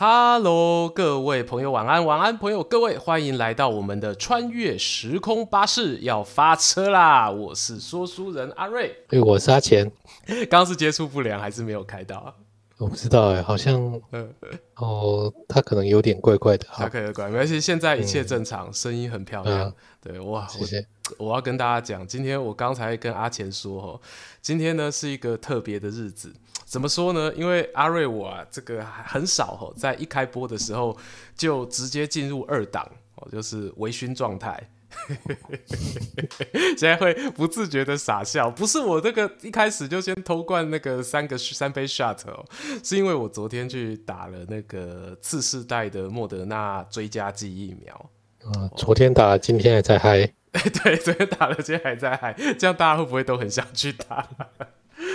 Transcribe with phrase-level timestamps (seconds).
[0.00, 7.28] Hello，各位朋友，晚安，晚安，朋友，各位，欢迎来到我们的穿越时空巴士要发车啦！
[7.28, 9.90] 我是说书人阿瑞，哎，我是阿钱。
[10.28, 12.32] 刚刚是接触不良还是没有开到啊？
[12.76, 14.32] 我不知道哎，好像，嗯，
[14.76, 20.86] 哦，他可能有点怪怪的，他可能怪，没关系，现在一切正常，嗯、声音很漂亮，嗯、对，哇，谢谢。
[21.18, 24.00] 我，我要跟大家讲，今天我刚才跟阿钱说哦，
[24.40, 26.32] 今天呢是一个特别的日子。
[26.68, 27.32] 怎么说呢？
[27.34, 30.94] 因为阿瑞我啊，这个很少吼，在一开播的时候
[31.34, 34.68] 就直接进入二档哦，就是微醺状态，
[36.76, 38.50] 现在会不自觉的傻笑。
[38.50, 42.44] 不是我这个一开始就先偷灌那个三个三杯 shot 哦，
[42.84, 48.10] 是因为我昨天去打了那个次世代的莫德纳追加剂疫苗。
[48.44, 50.30] 啊，昨天打，今天还在嗨。
[50.52, 54.28] 对，昨天打了，今天还在嗨，这样大家会不会都很想去打？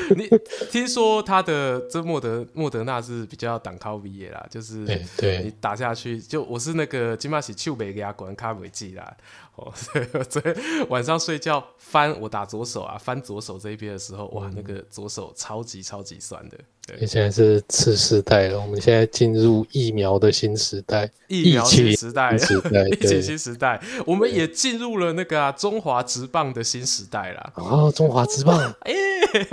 [0.16, 0.30] 你
[0.72, 4.86] 听说他的这莫德莫德纳是比较挡靠 V 的啦，就是
[5.18, 9.16] 对你打下去，就我是那个金马喜丘北给他管卡维记啦。
[9.56, 9.72] 哦，
[10.30, 10.56] 昨天
[10.90, 16.58] 晚上睡觉翻我打左手啊，翻左手这一边的时候，哇，那个左手超级超级酸的。
[16.88, 22.36] 对，现在是次世代了，我们现在进入疫苗的新时代，疫苗新时代，
[23.00, 27.54] 疫情新时代，我们也进入了那个、啊、中华职棒的新时代啦。
[27.56, 28.94] 哦，中华职棒， 哎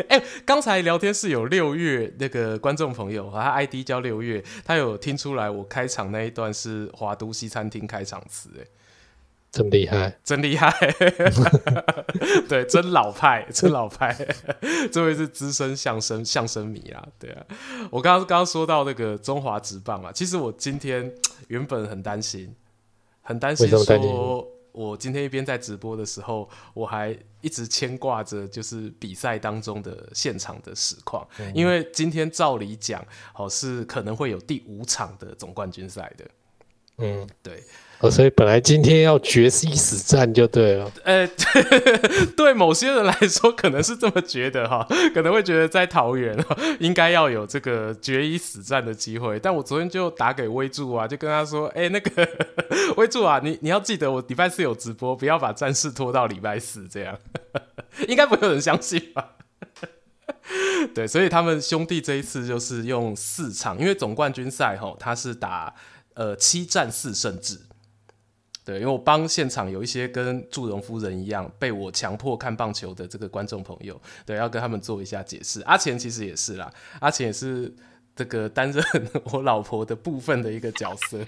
[0.09, 8.65] 哎，刚才聊天室有六月那个观众朋友，他 ID 叫六月，他有听出来我开场那一段是华都西餐厅开场词，哎。
[9.53, 10.71] 真厉害，真厉害，
[12.49, 14.17] 对，真老派， 真老派。
[14.93, 17.45] 这位是资深相声相声迷啊，对啊。
[17.91, 21.13] 我刚刚刚刚说到那个中华职棒啊，其实我今天
[21.49, 22.55] 原本很担心，
[23.23, 23.69] 很担心？
[23.69, 36.25] 说，我今天一边在直播的时候，我还一直牵挂着就是比赛当中的现场的实况，嗯、因为今天照理讲，好是可能会有第五场的总冠军赛的，
[37.01, 37.63] 嗯，对。
[38.01, 40.91] 哦，所以本来今天要决一死战就对了。
[41.05, 41.29] 呃，
[42.35, 46.35] 对某些人来说可能是这么觉得哈，可能会觉得在桃园
[46.79, 49.39] 应该要有这个决一死战的机会。
[49.39, 52.27] 但我昨天就打给威助啊，就跟他说：“哎，那个
[52.97, 57.19] 威助啊，你你要记得我礼拜四有直播，不要把战事拖到礼拜四，这样
[58.09, 59.33] 应该不会有人相信吧？”
[60.95, 65.75] 对，所以他们兄弟这一次就是用四场，因为总冠军赛吼他是打
[66.15, 67.61] 呃七战四胜制。
[68.63, 75.61] 对，因为我帮现场有一些跟祝融夫人一样被我强迫看棒球的这个观众朋友，对，要跟他们做一下解释。
[75.63, 77.75] 阿钱其实也是啦，阿钱也是
[78.15, 78.85] 这个担任
[79.33, 81.19] 我老婆的部分的一个角色。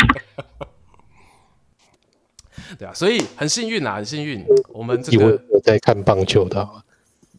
[2.79, 4.45] 对啊，所以很幸运啊，很幸运。
[4.69, 6.69] 我们这个以为我在看棒球的，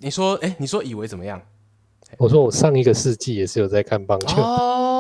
[0.02, 1.42] 你说，哎，你说以为怎么样？
[2.18, 4.93] 我说我上一个世纪也是有在看棒球哦，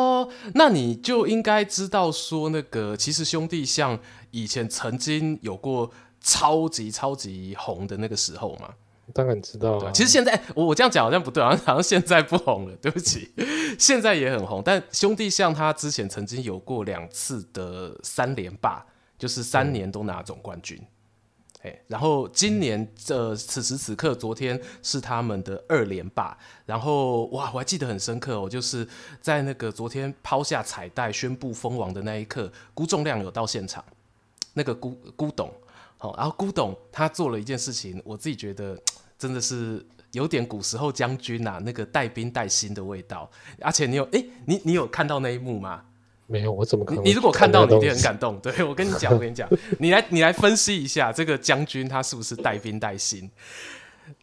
[0.55, 3.99] 那你就应该知道说那个其实兄弟像。
[4.35, 8.73] 以前曾经有过超级超级红的那个时候嘛？
[9.13, 9.91] 当然知道啊。
[9.91, 13.31] 其实现在我我这样讲好像不对，好 像好像现在不红了，对不起。
[13.77, 18.83] 现在也很红，但兄弟像他之前曾经有过两次的三连霸，
[19.19, 20.79] 就是三年都拿总冠军。
[20.81, 20.87] 嗯、
[21.63, 26.37] 哎然后今年这、此时此刻，昨天是他们的二连霸。
[26.65, 28.87] 然后哇，我还记得很深刻哦，就是
[29.21, 33.83] 在那个昨天抛下彩带宣布封王的那一刻，辜仲亮有到现场。
[34.53, 35.51] 那个辜辜董，
[35.97, 38.79] 好，然后辜董他做了一件事情，我自己觉得
[39.17, 43.29] 真的是有点古时候将军呐、啊，那个带兵带薪的味道。
[43.61, 45.83] 而且你有哎，你你有看到那一幕吗？
[46.33, 47.05] 没有，我怎么可能？
[47.05, 48.39] 你如果看到，你一定很 感动。
[48.39, 49.47] 对，我跟你讲，我跟你讲，
[49.79, 53.29] 你来你来分析一下这个将军他是不是带兵带薪？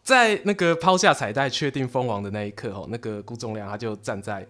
[0.03, 4.45] 在那个抛下彩带确定封王的那一刻，哦，那个辜仲亮他就站在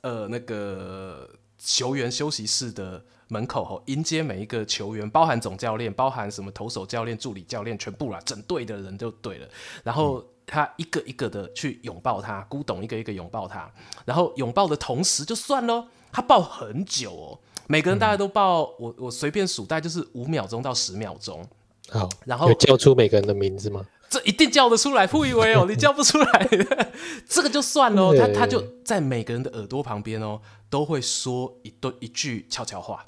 [0.00, 1.28] 呃那个
[1.58, 3.04] 球员休息室的。
[3.28, 9.48] 门口吼迎接每一个球员，包含总教练，包含什么投手教练、助理教练，全部啦，整队的人就对了。
[9.82, 13.68] 然后他一个一个的去拥抱他，古董一个一个拥抱他。
[14.04, 21.44] 然后拥抱的同时就算喽，他抱很久哦，每个人大家都抱，嗯、我我随便数，大概就是五秒钟到十秒钟。
[21.88, 23.84] 好，然后叫出每个人的名字吗？
[24.08, 26.48] 这一定叫得出来，傅以为哦， 你叫不出来，
[27.28, 28.14] 这个就算喽。
[28.16, 30.40] 他他就在每个人的耳朵旁边哦，
[30.70, 33.04] 都会说一段一句悄悄话。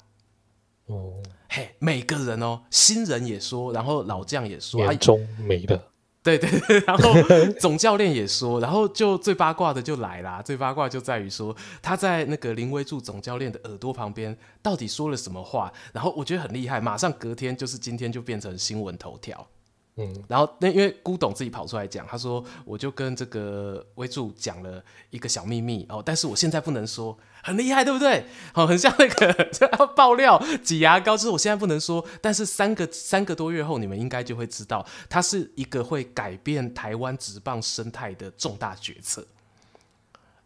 [0.87, 1.13] 哦，
[1.49, 5.81] 嘿每个人哦，新人也说，然后老将也说，年终没了，
[6.27, 7.13] 对 对对，然后
[7.57, 19.47] 总教练也说，然后就最八卦的就来啦，最八卦就在于说他在那个林威柱总教练的耳朵旁边到底说了什么话，然后我觉得很厉害，马上隔天就是今天就变成新闻头条，
[19.95, 28.25] 嗯，然后那因为辜董自己跑出来讲，他说我就跟这个威柱讲了一个小秘密哦，但是我现在不能说，很厉害对不对？
[28.53, 29.49] 好，很像那个
[29.79, 39.25] 要爆料挤牙膏，就是我现在不能说，但是三个三个多月后你们应该就会知道，它是一个会改变台湾职棒生态的重大决策。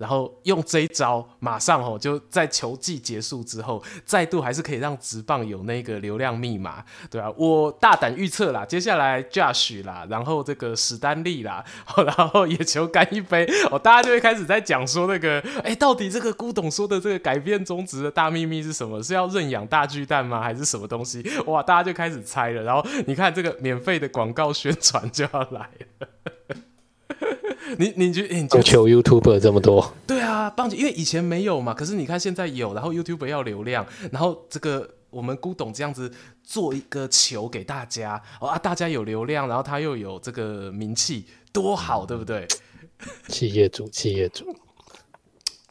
[0.01, 11.63] 然后用这一招，马上哦，就在球季结束之后，再度还是可以让职棒有那个流量密码，对啊，我大胆预测啦，接下来 Josh 啦，然后这个史丹利啦，
[11.95, 19.03] 然后野球干一杯，哦，大家就会开始在讲说那个，哎，到底这个古董说的这个改变中值的大秘密是什么？
[19.03, 20.41] 是要认养大巨蛋吗？
[20.41, 21.23] 还是什么东西？
[21.45, 22.63] 哇，大家就开始猜了。
[22.63, 25.69] 然后你看这个免费的广告宣传就要来
[25.99, 26.07] 了。
[27.77, 29.93] 你你觉得你就求 YouTuber 这么多？
[30.07, 36.11] 对啊，棒球因为以前没有嘛，可是你看现在有，然后 YouTuber 要流量，然后这个我们古董这样子
[36.43, 42.47] 做一个球给大家，哦啊，大家有流量，然后他又有这个名气，多好，对不对？
[43.27, 44.55] 企业主，企业主，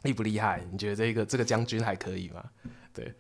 [0.02, 0.64] 厉不厉害？
[0.72, 2.42] 你觉得这个这个将军还可以吗？
[2.92, 3.12] 对，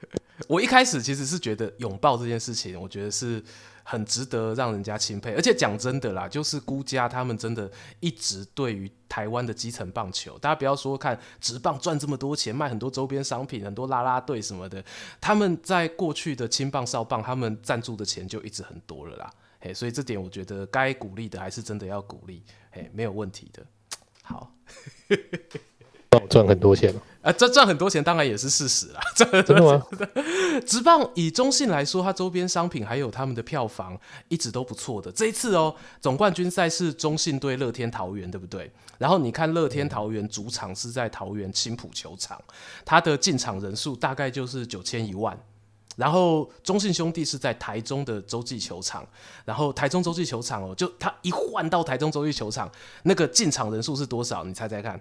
[0.48, 3.42] 我一开始其实是觉得拥抱这件事情，我觉得是。
[3.82, 14.84] 很值得让人家钦佩，而且讲真的啦，就是孤家他们真的一直对于台湾的基层棒球，大家不要说看直棒赚这么多钱，卖很多周边商品，很多啦啦队什么的，
[15.20, 19.28] 他们在过去的青棒少棒，他们赞助的钱就一直很多了啦，
[19.58, 23.66] 嘿，所以这点我觉得该鼓励的还是真的要鼓励，嘿，没有问题的。
[24.22, 24.54] 好。
[26.28, 26.92] 赚很多钱
[27.22, 27.30] 啊！
[27.30, 29.00] 赚赚很多钱当然也是事实啦。
[29.14, 29.80] 真的吗？
[30.66, 33.96] 直棒以中信来说，它周边商品还有他们的票房
[34.28, 35.12] 一直都不错的。
[35.12, 38.68] 这一次哦，总冠军赛是中信对乐天桃园，对不对？
[38.98, 42.40] 然后你看乐天桃园主场是在桃园青浦球场，
[42.84, 45.38] 它的进场人数大概就是九千一万。
[45.96, 49.06] 然后中信兄弟是在台中的洲际球场，
[49.44, 52.68] 然后台中洲际球场哦，就他一换到台中洲际球场，
[53.04, 54.42] 那个进场人数是多少？
[54.42, 55.00] 你猜猜看。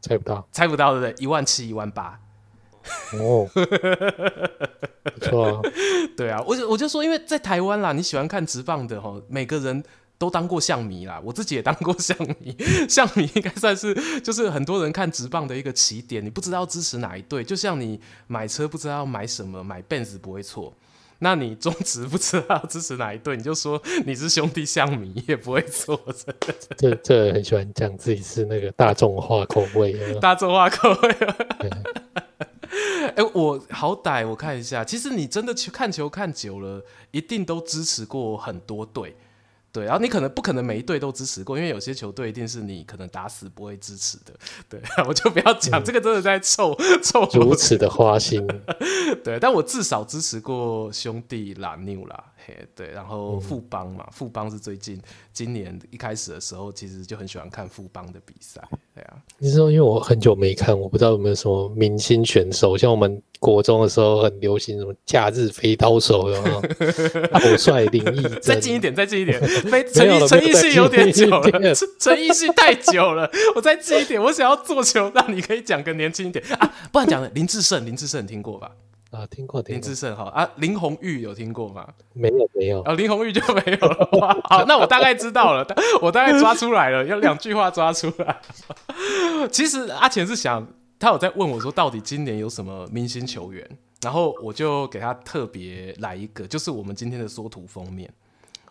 [0.00, 1.24] 猜不到，猜不到对不对？
[1.24, 2.18] 一万七，一万八，
[3.14, 5.60] 哦， 不错啊。
[6.16, 9.82] 对啊，我就我就说，因为在台湾啦，你喜欢看直棒的哦，每个人
[10.16, 12.56] 都当过象迷啦，我自己也当过象迷，
[12.88, 16.24] 象迷应该算是就是很多人看直棒的一个起点。
[16.24, 20.72] 你不知道支持哪一队，就像你买车不知道要买什么，买 Benz 不会错。
[21.20, 26.00] 那你中指不知道支持哪一队，你就说你是兄弟象迷也不会错。
[26.76, 31.16] 这这很喜欢讲自己是那个大众化口味，大众化口味。
[33.16, 39.16] 哎，我好歹我看一下，其实你真的去看球看久了，一定都支持过很多队。
[39.78, 44.32] 对，然后你可能不可能每一队都支持过，因为有些球队一定是你可能打死不会支持的。
[44.68, 48.44] 对， 我就不要讲、嗯、这个，真的在臭臭如此的花心。
[49.22, 54.98] 对，但我至少支持过兄弟拉纽啦，嘿，对，然后富邦嘛，富邦是最近
[55.32, 58.60] 今年一开始的时候，其实就很喜欢看富邦的比赛。
[58.94, 63.22] 对啊，你知道，因为我很久没看，我不知道有没有什么明星选手，像我们。
[63.40, 66.56] 国中的时候很流行什么假日飞刀手，有没有？
[67.30, 69.40] 我帅林毅， 再近一点，再近一点。
[69.70, 73.30] 飞陈奕陈奕迅有点久了，陈奕迅太久了。
[73.54, 76.74] 我再近一点，我想要做球，让你可以讲个年轻一点啊。
[76.90, 78.72] 不然讲的林志胜，林志胜你听过吧？
[79.10, 79.62] 啊，听过。
[79.62, 81.88] 林志胜哈啊，林红玉有听过吗？
[82.12, 82.82] 没有，没有。
[82.82, 84.40] 啊，林红玉就没有了。
[84.44, 85.66] 好，那我大概知道了，
[86.02, 88.40] 我大概抓出来了，要两句话抓出来。
[89.50, 90.66] 其实阿钱是想。
[91.00, 93.64] 他有在问我说，到底今年有什么明星球员？
[94.02, 98.12] 然后我就给他特别来一个，就是我们今天的缩图封面。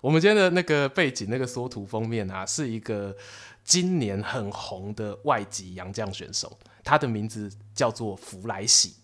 [0.01, 3.15] 我们今天的那个背景，那个缩图封面啊，是一个
[3.63, 6.51] 今年很红的外籍洋将选手，
[6.83, 8.95] 他的名字叫做福来喜。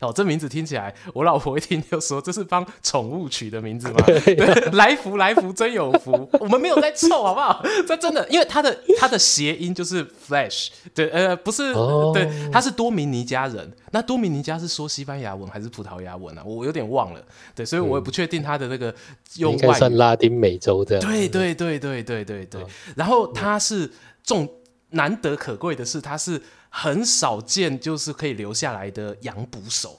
[0.00, 3.96] 哦，这名字听起来，我老婆一听就说这是帮宠物取的名字吗？
[4.06, 4.34] 对，
[4.72, 7.62] 来福来福真有福，我们没有在臭，好不好？
[7.86, 13.70] 这真的，因为它的它的谐音就是 Flash，对，呃，不是，哦、对，他是多米尼加人。
[13.92, 16.42] 那多米尼加是说西班牙文还是葡萄牙文啊？
[16.46, 17.22] 我有点忘了，
[17.54, 18.94] 对，所以我也不确定他的那个
[19.36, 19.60] 用外语。
[19.60, 20.98] 应该算拉丁美洲的。
[20.98, 22.62] 对对对对对对对。
[22.62, 22.66] 哦、
[22.96, 23.90] 然后他是
[24.24, 24.48] 重
[24.92, 26.40] 难得可贵的是，他是。
[26.70, 29.98] 很少见，就是可以留下来的洋捕手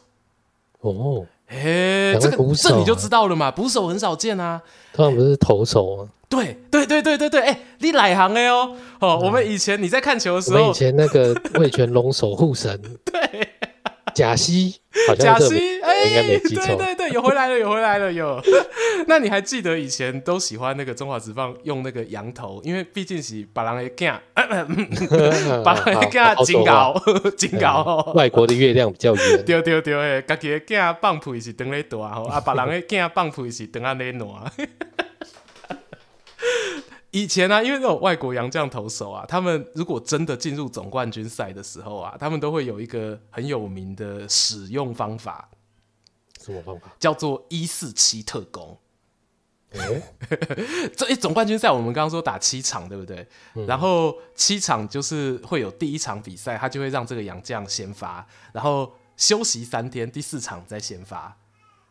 [0.80, 1.28] 哦。
[1.48, 3.52] 哎，这个这你就知道了嘛？
[3.52, 4.62] 捕手很少见啊。
[4.94, 6.10] 他们不是投手吗？
[6.30, 7.42] 对对对对对对。
[7.42, 9.20] 哎，你来行哎哦哦。
[9.22, 12.82] 我们以前你在看球的时候，我们以前那个味全龙守护神。
[13.04, 13.50] 对。
[14.14, 14.76] 贾西，
[15.18, 16.66] 贾西，哎，应该没记错。
[16.76, 18.42] 对对对，有回来了，有回来了，有。
[19.08, 24.22] 那你还记得以前都喜欢那个中华职棒用那个羊头，因为毕竟是把人给干，
[25.64, 26.94] 把人给干金高
[27.38, 28.12] 金高。
[28.16, 29.46] 外国的月亮比较圆。
[29.46, 34.30] 对对对，哎，家己的干放屁是等咧大吼，啊，把人的干放屁是等啊咧暖。
[37.12, 45.50] 以前呢、啊，因为那种外国洋将投手啊，他们如果真的进入总冠军赛的时候啊，他们都会有一个很有名的使用方法。
[46.42, 46.88] 什么方法？
[47.00, 48.78] 叫做一四七特攻。
[49.74, 50.02] 欸、
[50.98, 53.26] 这一总冠军赛，我们刚刚说打七场，对不对？
[53.56, 61.38] 嗯、然后七场就是会有第一场比赛，他就会让这个洋将先发，然后休息三天，第四场再先发，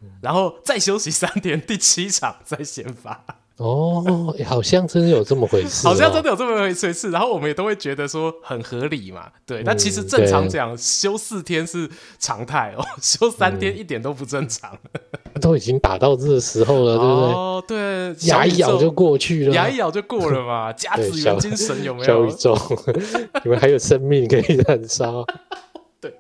[0.03, 3.25] 嗯、然后再休息三天，第七场再先发。
[3.61, 7.11] 哦，好像真的有这么回事，好像真的有这么回事。
[7.11, 9.63] 然后我们也都会觉得说很合理嘛，对。
[9.63, 11.89] 但其实正常讲，休四天是
[12.19, 14.77] 常态哦，休三天一点都不正常。
[15.43, 17.35] 都已经打到这个时候了，对不对？
[17.35, 20.73] 哦，对，牙一咬就过去了，牙一咬就过了嘛。
[20.73, 22.07] 甲子园精神有没有？
[22.07, 22.59] 小宇宙，
[23.45, 25.25] 你们还有生命可以燃烧。
[26.01, 26.13] 对，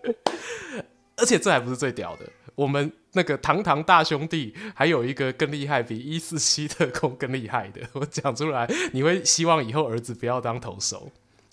[1.16, 2.26] 而且这还不是最屌的。
[2.61, 7.81] 我们那个堂堂大兄弟还有一个更厉害，比一四七特工更厉害的。
[7.95, 11.11] 我讲出来，你会希望以后儿子不要当投手。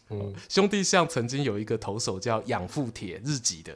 [0.10, 3.74] 嗯，兄弟像曾经有一个投手叫养父铁，日籍的。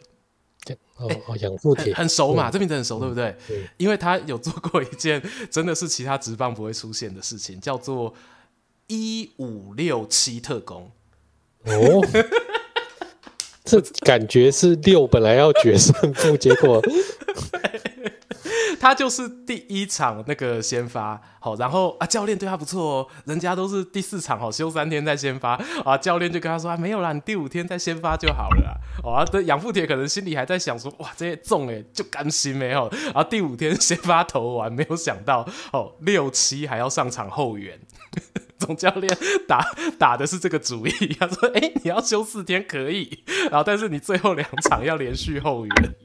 [0.98, 3.34] 哦哦，养父铁很熟嘛，这名字很熟，对不对？
[3.48, 8.14] 对，因为他有做过一件真的是其他职棒不会出现的事情，叫做
[8.88, 10.92] 一五六七特工。
[11.64, 12.06] 哦。
[13.72, 16.84] 这感觉是六本来要决胜负，结果
[18.80, 37.80] 他就是第一场那个先发，好，然后啊教练对他不错哦，人家都是第四场好休三天再先发啊，教练就跟他说啊没有啦，你第五天再先发就好了，啊，这养父铁可能心里还在想说哇这些中哎就甘心没有，然后第五天先发投完，没有想到哦六七还要上场后援。
[38.62, 39.66] 总教练打
[39.98, 45.96] 打的是这个主意，他说：“哎、你要休四天可以，然后但是你最后两场要连续后援，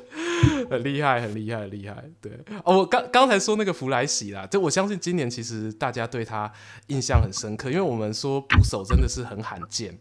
[0.70, 2.32] 很厉害，很厉害，很厉害。”对
[2.64, 6.50] 哦，我刚刚才说那个弗莱喜啦，就我相信今年其实大家对他
[6.88, 9.98] 印象很深刻，因为我们说捕手真的是很罕见。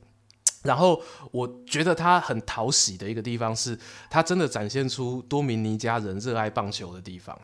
[0.64, 3.78] 然后我觉得他很讨喜的一个地方是，
[4.10, 7.38] 他真的展现出多米尼加人热爱棒球的地方。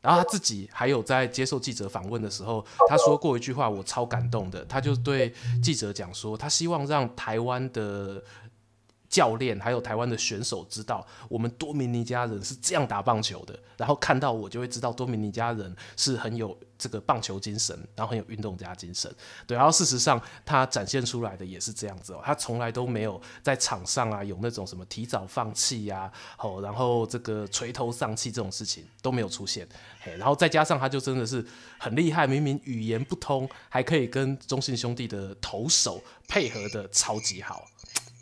[0.00, 4.64] 然后他自己还有在接受记者访问的时候，他说过一句话，我超感动的。
[4.64, 8.22] 他就对记者讲说，他希望让台湾的
[9.08, 13.58] 教练还有台湾的选手知道，我们多米尼加人是这样打棒球的。
[13.76, 19.12] 然后看到我就会知道，多米尼加人是很有这个棒球精神，然后很有运动家精神。
[19.46, 22.20] 对，然后事实上他展现出来的也是这样子哦。
[22.24, 29.66] 他从来都没有在场上啊有那种什么提早放弃呀，哦，然后这个垂头丧气这种事情都没有出现。
[30.00, 31.44] 嘿，然后再加上他就真的是
[31.78, 37.64] 很厉害，明明语言不通，还可以跟中信兄弟的投手配合的超级好。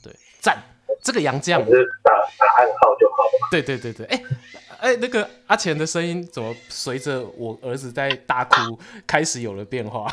[0.02, 0.62] 对，赞。
[1.06, 3.48] 这个杨将，打打暗号就好了。
[3.48, 4.22] 对对对对，哎
[4.80, 10.04] 哎，那个阿钱的声音怎么随着我儿子在大哭开始有了变化？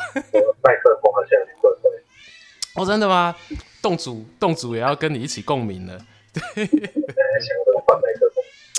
[0.62, 1.90] 麦克风好像怪怪。
[2.80, 3.34] 哦，真的吗？
[3.82, 5.98] 洞主洞主也要跟你一起共鸣了。
[6.32, 6.42] 对，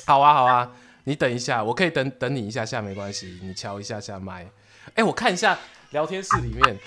[0.06, 0.72] 好啊好啊，
[1.04, 4.48] 你等一下，我可以等等你一下下没关系，你敲一下下麦。
[4.94, 5.60] 哎，我看一下
[5.92, 6.80] 聊天室里面。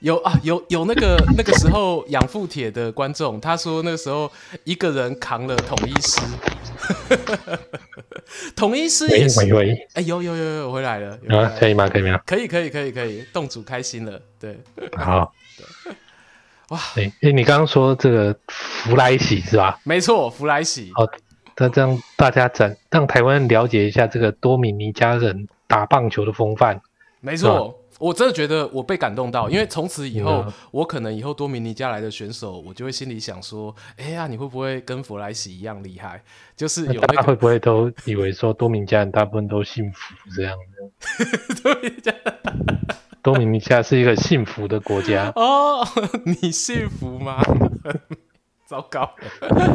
[0.00, 4.30] 有啊，有有那个那个时候养父铁的观众，他说那个时候
[4.64, 6.20] 一个人扛了统一师，
[8.56, 9.44] 统一师也是，哎、
[9.96, 11.86] 欸，有有有有回来了，啊，可以吗？
[11.88, 12.18] 可以吗？
[12.24, 14.58] 可以可以可以可以，洞主开心了，对，
[14.96, 15.92] 好，对
[16.68, 19.78] 哇，哎哎、欸，你刚刚说这个弗莱喜是吧？
[19.84, 20.90] 没错，弗莱喜。
[20.94, 21.04] 好，
[21.58, 26.80] 那这样大家展让台湾了解一下这个多米尼加人打棒球的风范，
[27.20, 27.76] 没错。
[28.00, 36.22] 我真的觉得我被感动到，因为从此以后，我可能以后多米尼加来的选手，我就会心里想说：哎呀，你会不会跟弗莱西一样厉害？
[36.56, 41.62] 就是有那个会不会都以为说多米尼加人大部分都幸福这样的？
[41.62, 42.14] 多米尼加，
[43.22, 45.86] 多米尼加是一个幸福的国家哦。
[46.24, 47.42] 你幸福吗？
[48.66, 49.10] 糟糕。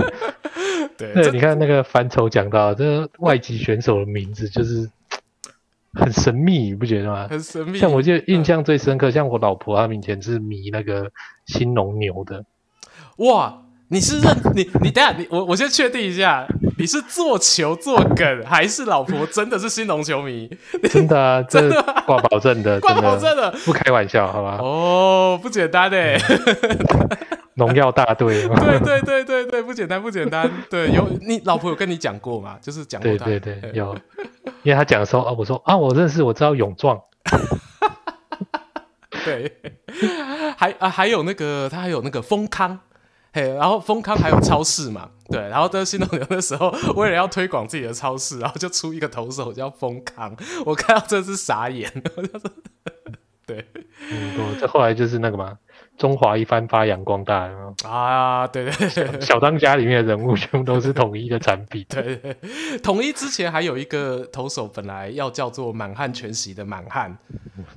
[0.98, 4.90] 对，对，你看那个范畴讲到这个外籍选手的名字就是。
[5.96, 7.28] 很神秘，你不觉得吗？
[7.30, 7.80] 很神秘。
[7.80, 11.10] 像我记得印象最深刻，嗯、像我老婆，她以前是迷那个
[11.46, 12.44] 新农牛的。
[13.18, 16.46] 哇，你是认你你等下你我我先确定一下，
[16.78, 20.50] 你是做球做梗，还是老婆真的是新农球迷？
[20.90, 24.58] 真的啊， 真的挂保证的，挂保证的，不开玩笑，好吧？
[24.62, 26.18] 哦，不简单哎。
[27.56, 28.48] 农药大队。
[28.62, 30.50] 对对对对对，不简单不简单。
[30.70, 32.58] 对，有你老婆有跟你讲过吗？
[32.62, 33.26] 就是讲过他。
[33.26, 33.96] 对对 对，有。
[34.64, 37.00] 因为他讲的时候啊，我说啊，我认识，我知道勇壮。
[39.26, 39.52] 对，
[40.58, 42.80] 还啊还有那个他还有那个丰康。
[43.34, 50.34] 嘿，然后丰康还有超市嘛，对，然后在新农牛的时候，为了要推广自己的超市，然后就出一个投手叫丰康，
[50.66, 52.50] 我看到真是傻眼，我就说，
[53.46, 53.66] 对，
[54.10, 55.58] 嗯，这后来就是那个嘛。
[55.98, 57.50] 中华一番发扬光大
[57.86, 58.46] 啊！
[58.48, 61.86] 对对对，小当家里面的人物全部都是统一的产品。
[61.90, 62.36] 对对，
[62.80, 67.18] 统一之前还有一个投手，本来要叫做满汉全席的满汉。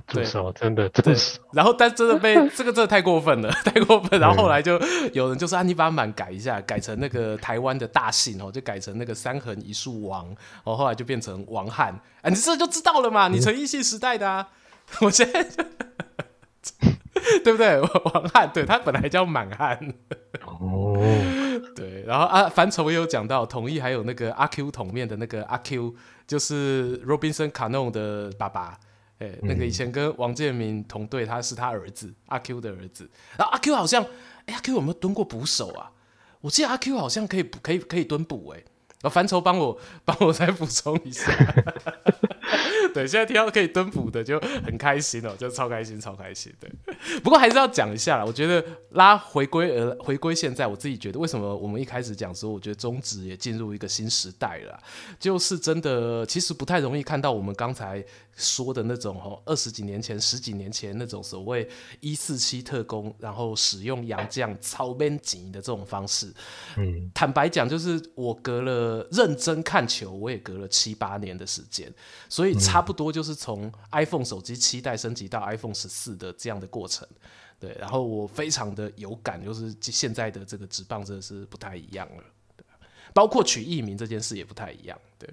[0.07, 1.39] 对，真的真的是。
[1.53, 4.19] 然后，但真的被 这个真的太过分了， 太过分。
[4.19, 4.79] 然后后来就
[5.13, 10.27] 有人就说：“啊，你把满改一下，改成那个台湾的大姓哦，就改成那个三横一竖王。”
[10.65, 11.93] 哦，后来就变成王汉。
[12.21, 13.29] 啊，你这就知道了嘛？
[13.29, 14.49] 你陈奕迅时代的啊，
[15.01, 15.63] 我现在就。
[17.43, 17.79] 对不对？
[18.13, 19.77] 王汉对他本来叫满汉
[20.45, 20.95] 哦，
[21.75, 25.95] 对，然后啊，凡愁也有讲到，统一还有那个阿 Q 桶面的那个阿 Q，
[26.27, 28.77] 就是 Robinson Cano 的爸爸，
[29.19, 33.09] 哎、欸，那个以前跟王建民同队，他是他儿子阿 Q 的儿子。
[33.37, 34.03] 然后阿 Q 好像，
[34.45, 35.91] 哎，阿 Q 有没有蹲过捕手啊？
[36.41, 38.63] 我记得阿 Q 好像可以可以可以蹲捕哎。
[39.01, 41.31] 然后凡愁帮我帮我再补充一下。
[42.93, 46.51] 对，现在听到可以蹲捕的就很开心哦，就超开心，超开心。
[46.59, 46.71] 对，
[47.23, 48.25] 不过还是要讲一下啦。
[48.25, 54.79] 我觉得拉回归而回归现在，我自己觉得为什么我们一开始讲说，我觉得中职也进入一个新时代了，
[55.19, 58.03] 就是真的其实不太容易看到我们刚才
[58.39, 61.69] 说的那种哦，二十几年前、十几年前那种所谓
[61.99, 66.33] 一四七特工，然后使用洋将超边紧的这种方式。
[66.75, 71.93] 嗯，坦白讲，就是我隔了认真看球，我也隔了七八年的时间，
[72.27, 72.79] 所以差。
[72.89, 77.05] 不多就是从 iPhone 手机七代升级到 iPhone 十四的这样的过程，
[77.59, 82.23] 对，然后我非常的有感，就是现在的这个职棒真的是不太一样了，
[82.55, 82.65] 对，
[83.13, 85.29] 包括取艺名这件事也不太一样，对。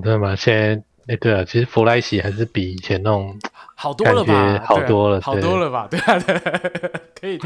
[0.00, 0.34] 对吗？
[0.36, 0.82] 现在。
[1.06, 3.36] 哎，欸、对啊，其实弗莱西还是比以前那种
[3.74, 6.38] 好多了吧，好多了，好多了吧，对啊，对，
[7.18, 7.38] 可以，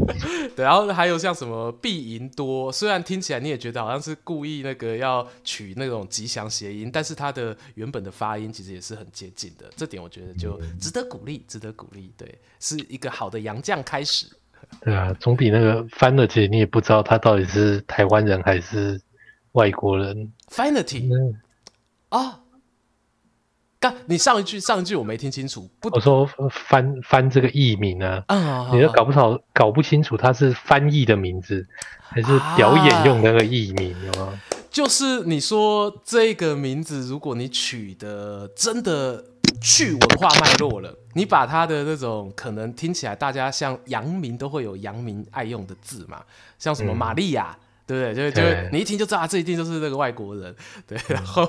[0.54, 14.26] 对，然后还有像什么必赢多，虽然听起来你也觉得好像是故意那个要取那种吉祥谐音，但是它的原本的发音其实也是很接近的，这点我觉得就值得鼓励，值得鼓励，对，是一个好的洋将开始。
[14.82, 19.00] 对啊，总比那个翻了，其实你也不知道他到底是台湾人还是
[19.52, 20.30] 外国人。
[20.50, 21.34] Finity
[22.10, 22.40] 啊。
[23.80, 25.68] 刚，你上一句上一句我没听清楚。
[25.78, 31.66] 不，我说翻翻这个译名呢，啊，你都搞不好搞不清楚它是翻译的名字，
[32.00, 34.40] 还是表演用那个译名，有吗、啊？
[34.70, 39.24] 就是你说这个名字，如果你取的真的
[39.62, 46.22] 去文化脉络了，你把它的那种可能听起来大家像洋名都会有洋名爱用的字嘛，
[46.58, 47.56] 像什么玛利亚。
[47.56, 48.30] 嗯对不对？
[48.30, 50.54] 就就你一听就知道啊，这一定就是那个外国人。
[50.86, 51.42] 对，然后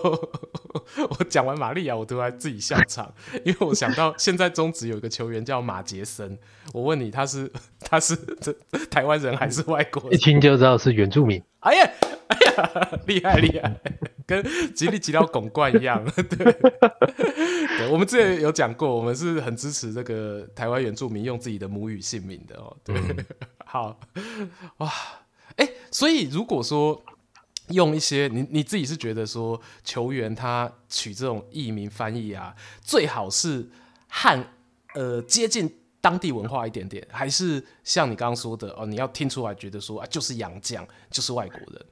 [1.20, 6.40] 我讲完玛利亚，我突然自己笑场，因为我想到现在中职有一个球员叫马杰森，
[6.74, 8.56] 我问你他是他是这
[8.90, 10.14] 台湾人还是外国人？
[10.14, 11.44] 一听就知道是原住民。
[11.60, 11.92] 哎呀
[12.30, 13.76] 哎呀，厉害厉害，
[14.26, 14.42] 跟
[14.74, 16.02] 吉利吉到拱冠一样。
[16.16, 16.24] 对，
[16.54, 22.78] 对，我们之前有讲过，我们是很支持这个台湾原住民用自己的母语姓名的哦。
[22.86, 23.26] 对，嗯、
[23.66, 24.00] 好
[24.78, 24.90] 哇。
[25.60, 27.00] 哎、欸，所以如果说
[27.70, 33.70] 用一些你你自己是觉得说球员他取这种译名翻译啊，最好是
[34.08, 34.44] 汉
[34.96, 41.86] 呃接近当地文化一点点，还是像你刚刚说的哦，你要听出来觉得说啊就是洋将就是外国人？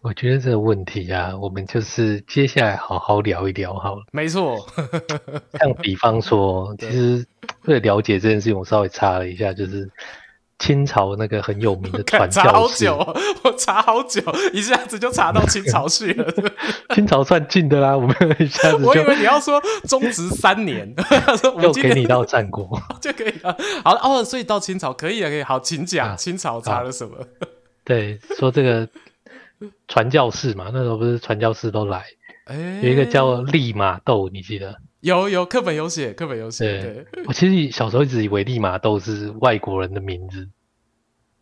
[0.00, 4.04] 我觉得这个问题啊，我们就是接下来好好聊一聊好了。
[4.12, 4.56] 没错，
[5.58, 7.26] 像比方说， 其实
[7.64, 9.90] 为了了解这件事情，我稍微查了一下，就是。
[10.58, 14.20] 清朝那个很有名的 传教士，查好久， 我查好久，
[14.52, 16.32] 一下子就查到清朝去了。
[16.94, 18.88] 清朝算近的啦，我们一下子就。
[18.88, 20.92] 我以为你要说中职三年，
[21.62, 23.56] 又给你到战国就可以了。
[23.84, 27.16] 好了哦，所以到清朝可以了，可以好，请讲、啊、清朝查了什么？
[27.84, 28.88] 对，说这个
[29.86, 32.04] 传教士嘛，那时候不是传教士都来，
[32.46, 34.74] 欸、有一个叫利玛窦，你记得？
[35.08, 36.80] 有有课本有写，课本有写。
[36.80, 40.48] 对， 我其实小时候一直以为利玛窦是外国人的名字，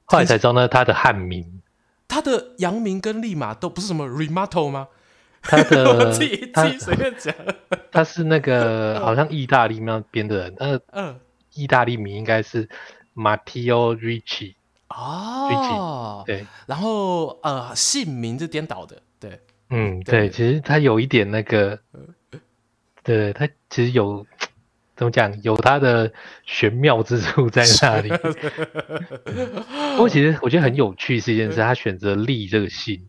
[0.05, 1.61] 后来才知道呢，他的汉名。
[2.09, 4.87] 他的洋名跟利玛窦不是什么 Remato 吗？
[5.43, 7.35] 他的 我自己自己随便讲。
[7.91, 11.21] 他是那个好像意大利那边的人，嗯嗯，
[11.55, 12.69] 意大利名应该是
[13.15, 14.55] Matteo Ricci
[14.89, 21.81] 哦，Ricci 对，然后呃姓名是颠倒的，对，嗯对，对，其实他有一点那个。
[23.07, 24.27] 对，他其实有
[24.97, 26.13] 怎么讲，有他的
[26.45, 28.09] 玄妙之处在那里。
[29.95, 33.07] 不过其实我觉得很有趣是一件事，他选择立这个姓。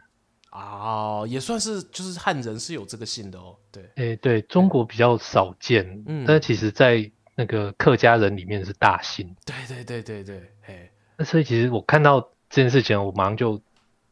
[0.51, 3.55] 哦，也算是就是汉人是有这个姓的哦。
[3.71, 9.35] 对，哎、欸，对中国比较少见，嗯，但其实在那个客家人里面是大姓。
[9.45, 13.59] 对对对对对，哎，那所以其实我看到这件事情，我马上就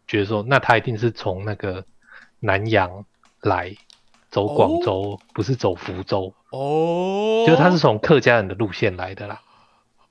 [0.08, 1.86] 觉得说，那他一定是从那个
[2.40, 3.06] 南洋
[3.42, 3.76] 来。
[4.36, 9.40] 走广州、哦、不是走福州哦，就是他是从客家人的路线来的啦。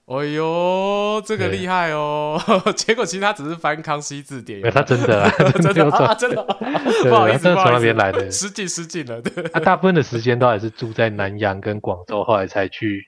[0.07, 2.41] 哎呦，这个厉害哦！
[2.75, 6.43] 结果其实他只是翻康熙字典，他真的啊，真的啊， 真的，
[7.05, 9.21] 不好意思，从那边来的，失敬失敬了。
[9.21, 13.07] 对，他大部分的时间都还是住在南阳跟广州，后来才去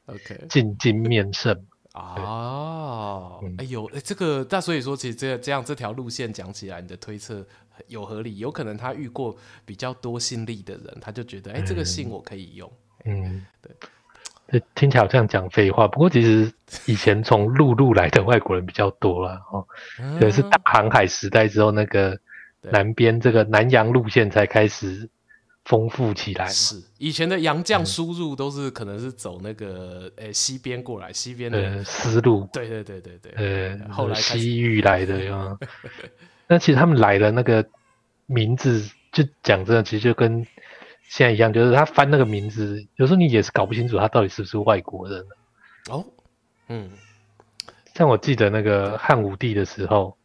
[0.50, 1.58] 进京面圣。
[1.94, 7.42] 哦，哎呦，哎，这个那所以说，其实这这样这条路线讲起来，你的推测。
[7.88, 12.70] 有合理，有可能他遇过比较多姓李的人，他就觉得，哎、欸，这个姓我可以用。
[13.04, 13.44] 嗯，
[14.48, 16.52] 对，听起来好像讲废话，不过其实
[16.86, 19.40] 以前从陆路来的外国人比较多了。
[19.52, 19.66] 哦，
[20.18, 22.18] 可是大航海时代之后，那个
[22.60, 25.08] 南边这个南洋路线才开始
[25.64, 26.46] 丰富起来。
[26.46, 32.48] 是，以前的洋将输入都是可能是走那个，呃、欸，西边过来，西边的丝路。
[32.52, 35.58] 对对对对对，呃，后来西域来的哟。
[36.48, 37.66] 那其实他们来的那个
[38.26, 40.46] 名字，就讲真的，其实就跟
[41.08, 45.26] 现在一样，就是他翻那个名字，有时候你也是搞不清楚他到底是不是外国人。
[45.88, 46.04] 哦，
[46.68, 46.90] 嗯，
[47.94, 50.16] 像我记得那个汉武帝的时候，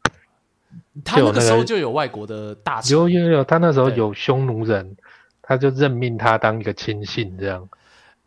[1.04, 4.96] 他那个时候就有外国的大臣，有有有，他那时候有匈奴人，
[5.42, 7.68] 他就任命他当一个亲信，这样。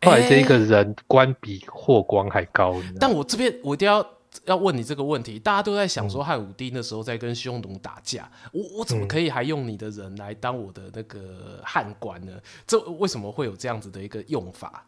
[0.01, 2.75] 后来这一个人官比霍光还高。
[2.99, 4.14] 但我这边我一定要。
[4.45, 12.33] 要问你这个问题，大家都在想说汉武帝那时候在跟匈奴打架，嗯、我我怎么可以还用你的人来当我的那个汉官呢？
[12.67, 14.85] 这为什么会有这样子的一个用法？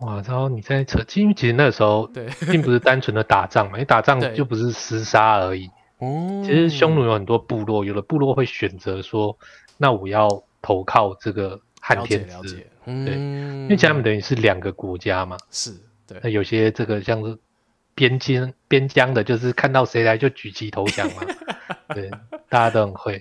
[0.00, 5.70] 哇，然后你在扯，因为其实那个时候对，并不是单纯的打仗嘛，你打仗就不是厮杀而已。
[6.00, 9.36] 嗯，其实匈奴有很多部落，有的部落会选择说，
[9.76, 10.28] 那我要
[10.60, 12.34] 投靠这个汉天子。
[12.34, 15.36] 了解，了解，嗯，对，因为他们等于是两个国家嘛。
[15.50, 15.72] 是，
[16.06, 16.20] 对。
[16.22, 17.38] 那有些这个像是。
[17.96, 21.22] 边疆边疆的，就是看到谁来就举旗投降嘛。
[21.94, 22.10] 对，
[22.48, 23.20] 大家都很会。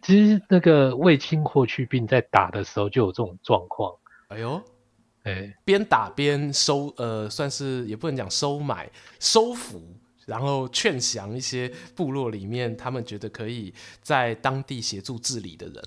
[0.00, 3.92] 其实那个卫青、霍去病在打的时候就有这种状况。
[4.28, 4.62] 哎呦，
[5.24, 9.82] 哎，边打边收，呃，算是也不能讲收买、收服，
[10.24, 15.84] 然后劝降一些部落里面他们觉得可以在当地协助治理的人。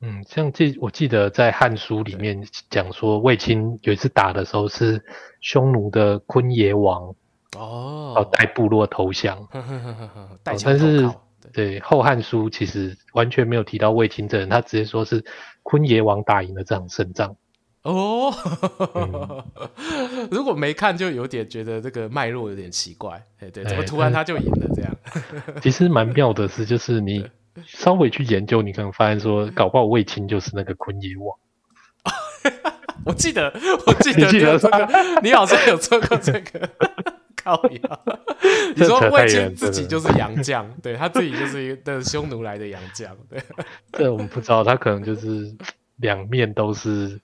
[0.00, 5.04] 嗯，像这我记得在《汉书》里面讲说，卫青有一次打的时候是
[5.40, 7.14] 匈奴的昆爷王。
[7.56, 11.10] 哦，带部落投降，呵呵呵呵，但是
[11.52, 15.24] 对《后汉书》其实完全没有提到卫青这人，他直接说是
[15.62, 17.36] 昆爷王打赢了这场胜仗。
[17.82, 18.34] 哦、
[18.94, 19.42] 嗯，
[20.30, 23.24] 如果没看，就有点觉得这个脉络有点奇怪。
[23.38, 24.94] 对，怎么突然他就赢了这样？
[25.62, 27.26] 其实蛮妙的是，就是你
[27.64, 31.38] 稍微去研究，你可能发现说，搞不好卫青就是那个昆爷王。
[33.06, 33.50] 我记得，
[33.86, 34.30] 我记得
[35.22, 36.68] 你好像有做过这个。
[37.48, 38.00] 靠呀！
[38.76, 43.42] 你说卫青自己就是洋将，对，他自己就是一个匈奴来的洋将，对。
[43.92, 45.50] 这我们不知道，他可能就是
[45.96, 47.18] 两面都是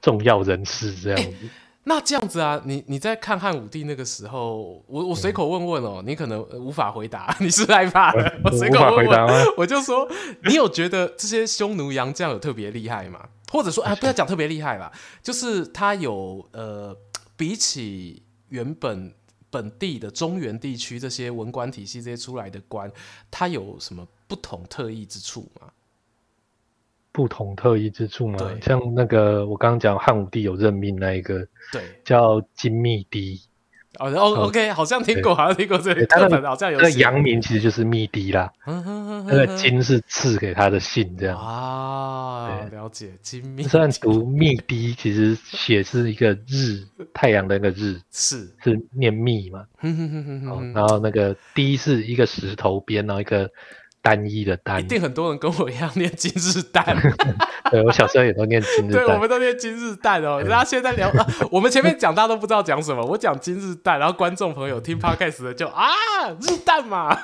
[0.00, 1.28] 重要人士这样子。
[1.42, 1.50] 欸、
[1.84, 8.40] 那这样子啊，你你在看汉武帝那个时候，我我随口问问哦、喔，你可能无法回答，你是害怕的。
[8.44, 10.08] 我随口问问，我就说，
[10.44, 13.28] 你有觉得这些匈奴洋将有特别厉害吗？
[13.50, 16.96] 或者说，哎，不要讲特别厉害啦，就是他有呃，
[17.36, 19.12] 比起原本。
[19.50, 22.90] 本地的中原地区这些文官体系这些出来的官，
[23.30, 25.72] 他有什么不同特异之处吗？
[27.12, 28.38] 不同特异之处吗？
[28.38, 33.42] 对，像那个我刚刚讲汉武帝有任命那一个，对，叫金密帝。
[33.98, 36.06] 哦，然后 OK，好像听过，好像听过这个，
[36.48, 36.80] 好像有。
[36.80, 42.60] 那阳明其实就是密滴啦，那个金是赐给他的信，这样啊。
[42.70, 43.64] 了解金密。
[43.64, 49.64] 虽然读密滴，其实写是一个日，太阳的那个日，是是念密嘛。
[50.72, 53.50] 然后那个滴是一个石头边，然后一个。
[54.02, 56.84] 单一的单，一定很多人跟我一样念金日蛋。
[57.70, 59.04] 对，我小时候也都念金日蛋。
[59.04, 60.42] 对，我们都念金日蛋哦。
[60.42, 63.04] 大家现在聊，啊、 我们前面讲大家都不知道讲什么。
[63.04, 65.84] 我讲金日蛋，然后观众朋友听 podcast 的就啊，
[66.40, 67.16] 日蛋嘛。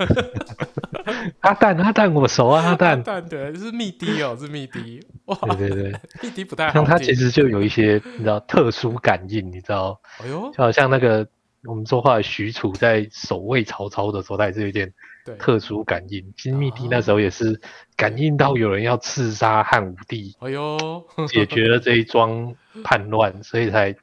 [1.40, 2.90] 阿蛋，阿蛋，我熟啊，阿蛋。
[2.98, 5.00] 阿蛋，对，是密滴哦，是密滴。
[5.24, 6.74] 哇，对对对，密滴不太好。
[6.74, 9.98] 像他其实就有一些你知道特殊感应，你知道？
[10.22, 11.26] 哎呦，就好像那个
[11.64, 14.92] 我们说话的许褚在守卫曹操的时候，他也是有点。
[15.38, 17.60] 特殊感应，其实密帝那时候也是
[17.96, 23.94] 感应到有人要刺杀汉武帝，哎呦，解决了这一桩叛乱，所以才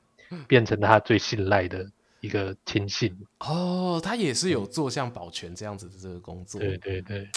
[0.47, 1.85] 变成他最信赖的
[2.19, 3.15] 一个亲信。
[3.39, 6.59] 哦，他也是有做像保全这样子的这个工作。
[6.59, 7.27] 对对对，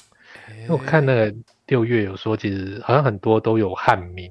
[0.69, 1.35] 我看那个
[1.67, 4.31] 六月有说，其实好像很多都有汉名。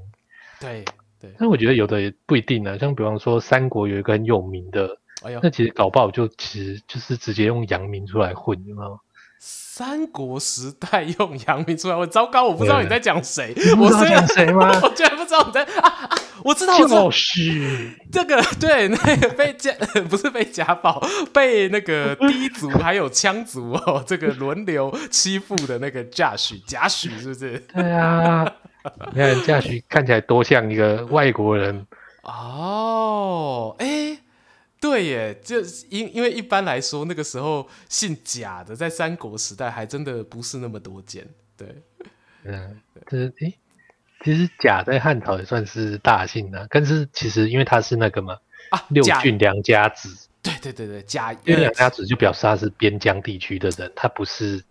[0.59, 0.83] 对
[1.19, 2.77] 对，但我觉得有的也不一定呢。
[2.77, 4.97] 像比方说三国有一个很有名的，
[5.41, 8.99] 那其实搞不好就其实就是直接用洋名出来混，有没有？
[9.77, 14.71] 三国时代用洋名出来，我糟糕，我不知道你在讲谁， 我知道讲谁吗？
[14.81, 16.09] 我居然不知道你在啊啊！
[16.45, 19.73] 我知道，我知道，是这个对那个被家
[20.09, 27.59] 不是被贾宝被那个低族还有羌族哦，这个轮流欺负的那个贾诩，贾诩是不是？
[27.73, 28.49] 对啊，
[29.13, 31.85] 你看贾诩看起来多像一个外国人
[32.23, 34.19] 哦，哎、欸。
[34.85, 41.27] 对耶，就因因为一般来说，那个时候姓贾的，在三国时代还真的不是那么多见。
[41.57, 41.67] 对，
[42.43, 43.57] 嗯，这诶，
[44.23, 48.37] 其实贾在汉朝也算是大姓啊，但是其实因为他是那个嘛，
[48.69, 50.27] 啊，六郡良家子。
[50.43, 54.63] 对对对对，贾因为良家子就表示他是边疆地区的人，他不是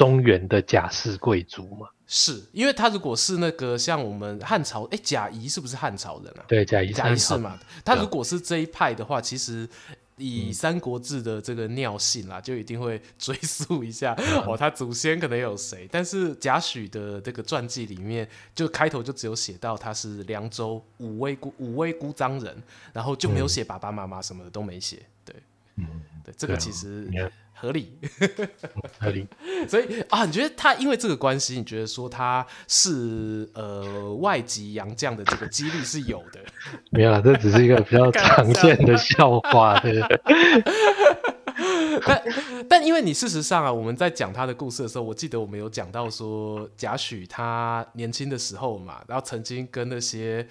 [0.00, 1.86] 中原的贾氏贵族嘛。
[2.06, 6.44] 是因为他如果是那个像我们汉朝，哎，贾谊是不是汉朝人啊？
[6.48, 7.58] 对，贾谊贾谊是嘛？
[7.84, 9.68] 他如果是这一派的话，其实
[10.16, 14.14] 以《三国志》的这个尿性啦，就一定会追溯一下
[14.46, 15.86] 哦，他祖先可能有谁？
[15.92, 22.56] 但是贾诩的这个传记里面，就开头就只有写到他是凉州武威姑武威姑臧人，
[22.94, 25.00] 然后就没有写爸爸妈妈什么的都没写。
[25.24, 25.36] 对，
[25.76, 25.86] 嗯，
[26.24, 27.08] 对，这个其实。
[27.60, 27.92] 合理，
[28.98, 29.26] 合理。
[29.68, 36.40] 所以啊，你觉得他因为这个关系，你觉得说他是呃外籍洋将的这个几率是有的？
[36.90, 40.00] 没有啦，这只是一个比较常见的笑话，对。
[42.06, 42.22] 但
[42.68, 50.46] 但因为你事实上啊，我们在讲他的故事的时候，我记得我们有讲到说贾诩他年轻的时候嘛，然后曾经跟那些。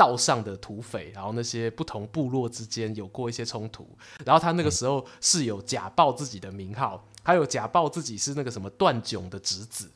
[0.00, 3.86] 道上的土匪，然后那些不同部落之间有过一些冲突，
[4.24, 9.90] 然后他那个时候是有假报自己的名号，还有假报自己是那个什么段炯的侄子。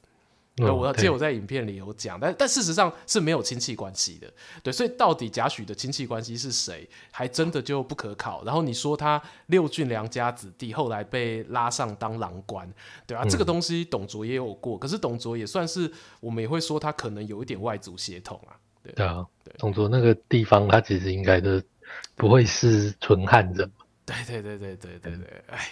[0.58, 4.30] 嗯、我记得我在影片里有讲，但但事实上是没有亲戚关系的。
[4.62, 8.44] 对，所以到底贾诩的亲戚关系是谁，还真的就不可考。
[8.44, 12.70] 然后你说他六郡良家子弟，后来被拉上当郎官，
[13.06, 15.90] 对啊，嗯、这个东西董卓也有过，可是董卓也算是
[16.20, 18.54] 我们也会说他可能有一点外族血统啊。
[18.92, 19.24] 对啊，
[19.58, 21.62] 董卓那个地方，他其实应该都
[22.14, 23.70] 不会是纯汉人。
[24.04, 25.66] 对对对对对对对，哎，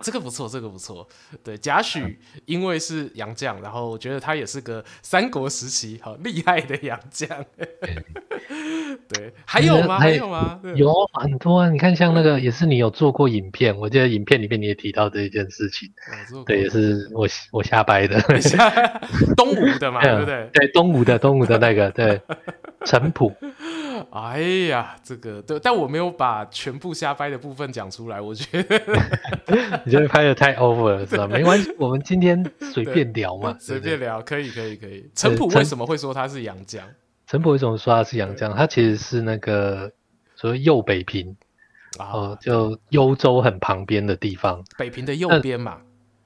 [0.00, 1.08] 这个不错，这个不错。
[1.44, 7.28] 对，贾诩因为是杨将，然后我觉得他也是个三国时期好厉害的杨将。
[9.08, 9.98] 对，还有吗？
[9.98, 10.60] 还有吗？
[10.74, 11.70] 有很多啊！
[11.70, 15.88] 你看，像那个也是你有做过影片，我记得影片里面你也提到这一件事情。
[16.44, 18.20] 对，也是我我瞎掰的。
[19.36, 20.48] 东吴的嘛， 对不对？
[20.52, 22.20] 对，东吴的，东吴的那个，对。
[22.84, 23.34] 陈普，
[24.10, 28.20] 哎呀，这个对，但我没有把全部瞎掰的部分讲出来。
[28.20, 28.80] 我觉得
[29.84, 31.26] 你这边拍的太 over 了，是吧？
[31.26, 35.10] 没关系，我们今天随便聊嘛，随便聊，可以，可以，可以。
[35.16, 36.84] 陈普为什么会说他是洋将？
[37.26, 38.54] 陈普为什么说他是洋将？
[38.54, 39.92] 他其实是那个
[40.36, 41.36] 所谓右北平，
[41.98, 45.78] 哦，就幽州很旁边的地方，北平的右边嘛。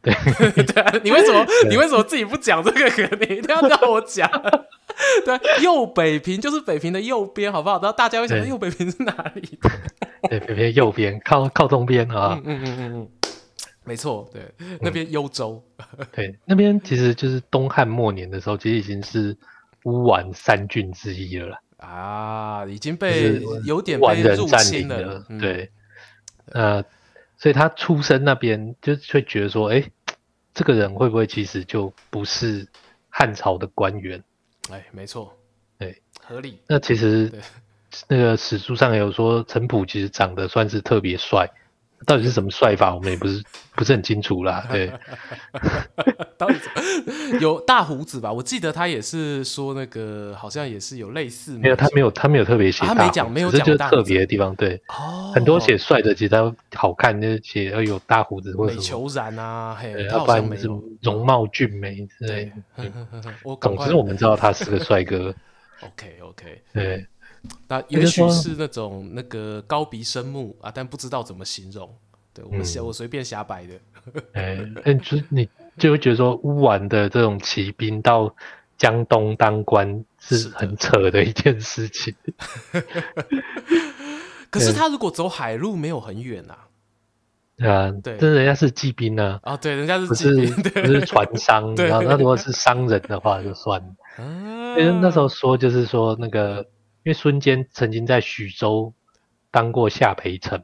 [0.02, 0.14] 对
[0.64, 3.16] 对，你为什么你为什么自己不讲这个？
[3.16, 4.30] 你一定要让我讲。
[5.24, 7.78] 对，右北平就是北平的右边，好不好？
[7.80, 9.58] 然后大家会想，右北平是哪里？
[10.28, 12.40] 对，北平右边，靠靠东边啊。
[12.44, 13.08] 嗯嗯嗯嗯嗯，
[13.84, 14.42] 没错，对，
[14.80, 15.62] 那边幽州。
[16.12, 19.36] 对，那边其实就是东汉末年的时候，其实已经是
[19.84, 21.60] 乌丸三郡之一了啦。
[21.78, 25.24] 啊，已经被有点被入侵了。
[25.40, 25.70] 对，
[26.52, 26.84] 呃，
[27.38, 29.82] 所以他出生那边就会觉得说，哎，
[30.52, 32.68] 这个人会不会其实就不是
[33.08, 34.22] 汉朝的官员？
[34.70, 35.34] 哎，没错，
[35.78, 36.60] 对，合理。
[36.66, 37.32] 那其实
[38.06, 41.50] 那个史书上也有说，陈普其实长得算是特别帅，
[42.06, 43.42] 到底是什么帅法，我们也不是
[43.74, 44.66] 不是很清楚啦。
[44.72, 44.90] 对，
[46.38, 46.54] 到底
[47.40, 48.32] 有大胡子吧？
[48.32, 54.54] 我记得他也是说那个，好像也是有类似，没有他没有他没有特别写，他没讲没有讲，就是特别的地方。
[54.56, 54.80] 对，
[55.34, 58.82] 很多写帅的其实他好看，就是写要有大胡子或者什么。
[58.82, 60.68] 美虬髯啊，嘿，要不然是
[61.02, 62.50] 容貌俊美之类。
[63.60, 65.34] 总之我们知道他是个帅哥。
[65.82, 67.06] OK OK，对。
[67.68, 71.88] 那也许是那种那个高鼻深目啊，但不知道怎么形容。
[72.33, 73.74] 对我们，嗯、我随便瞎掰的。
[74.35, 75.48] 哎，欸，就你
[75.79, 78.33] 就会觉得说乌丸的这种骑兵到
[78.79, 82.14] 江东当官是很扯的一件事情。
[84.50, 86.66] 可是他如果走海路没有很远啊。
[87.57, 89.40] 对啊，对，但是人家是骑兵呢。
[89.42, 91.74] 啊，对，人家是骑兵，不是不是船商。
[91.76, 93.88] 然后那如果是商人的话就算了。
[94.79, 96.66] 因为那时候说就是说那个。
[97.02, 98.92] 因为孙坚曾经在徐州
[99.50, 100.62] 当过下邳城，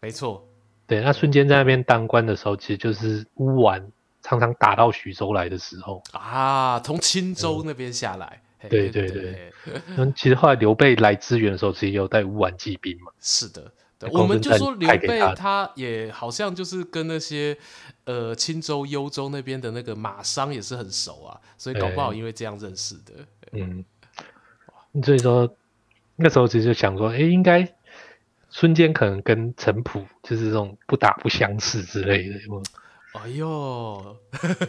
[0.00, 0.48] 没错。
[0.86, 3.90] 对，那孙坚在那边当官的时候，其实就是乌丸
[4.22, 8.42] 常常打到徐州来的时候啊，从青州那边下来。
[8.62, 9.52] 嗯、对对对，
[9.96, 13.12] 那，其实后来刘备来支援的时候，其实有带乌丸骑兵嘛。
[13.20, 17.56] 是的，对，我们就说刘备他也好像就是跟那些
[18.04, 23.12] 呃青州、幽州那边的那个马商也是很熟啊，所以搞不好因为这样认识的。
[23.52, 23.84] 嗯，
[25.04, 25.54] 所以说
[26.16, 27.66] 那时候其实就想说，哎，应该。
[28.48, 32.36] 孙坚可能跟陈普就是这种不打不相识之类的，
[33.12, 34.16] 哎呦，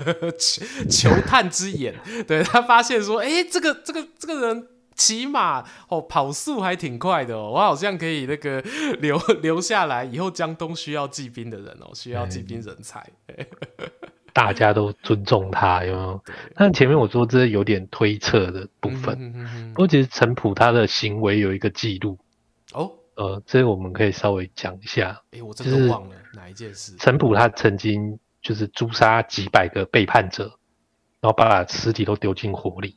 [0.90, 1.96] 求探之眼，
[2.28, 8.62] 对他发现说，哎、欸，这个这个这个人骑马哦，跑速还挺快的哦，我好像可以那个
[9.00, 13.10] 留留下来，以后江东需要骑兵的人哦，需要骑兵人才，
[14.38, 16.24] 大家都尊重他，有没有？
[16.54, 22.20] 但前面我说这有点推测的部分，嗯、不过其实陈普他的行为有一个记录
[22.74, 22.92] 哦。
[23.16, 25.20] 呃，这个我们可以稍微讲一下。
[25.32, 26.96] 哎，我真的忘了哪一件事。
[27.00, 30.44] 陈普他曾经就是诛杀几百个背叛者，
[31.20, 32.96] 然后把尸体都丢进火里，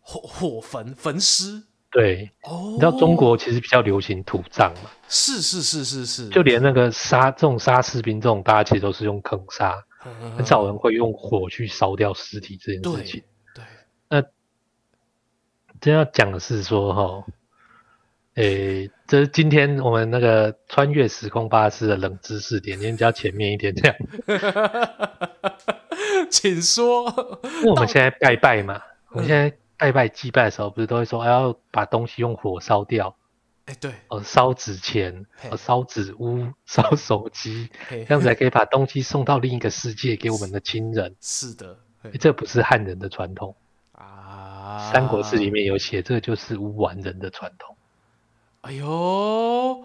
[0.00, 1.64] 火火焚焚尸。
[1.90, 4.90] 对，哦，你知道中国其实比较流行土葬嘛？
[5.08, 9.74] 是是是是是，就连那个杀这种杀士兵这种，大家其实都是用坑杀，
[10.36, 13.22] 很少人会用火去烧掉尸体这件事情。
[13.54, 13.64] 对，对
[14.08, 14.22] 那
[15.80, 17.24] 真要讲的是说哈。
[18.34, 23.96] 诶、欸，这是今天我们那个穿越时空巴士的冷知识点，今天比较前面一点这样。
[26.30, 27.04] 请说。
[27.42, 33.16] 因为我们现在拜拜嘛，我们现在拜拜祭拜的时候，不是都会说，要把东西用火烧掉？
[33.78, 41.14] 对，哦，烧纸钱，哦，烧纸屋，烧手机，这样子才可以把东西送到另一个世界给我们的亲人。
[41.20, 43.54] 是的，欸、这不是汉人的传统
[43.92, 47.76] 啊，《三国志》里面有写，这个就是乌丸人的传统。
[48.62, 49.84] 哎呦，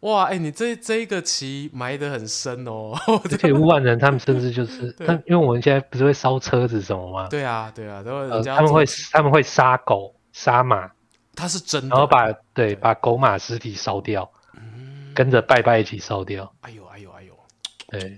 [0.00, 2.92] 哇，哎、欸，你这这一个棋埋得很深哦。
[3.24, 7.28] 而且乌丸人他们甚至就是， 但因为我们现在不是会烧车子什么吗？
[7.28, 8.04] 对啊，对啊，
[8.44, 10.90] 他们会他们会杀狗杀马，
[11.36, 16.52] 他是真的，然后把对，把狗马尸体烧掉，嗯，跟着拜拜一起烧掉。
[16.62, 17.34] 哎呦哎呦哎呦，
[17.88, 18.16] 对，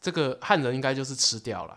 [0.00, 1.76] 这个汉人应该就是吃掉了。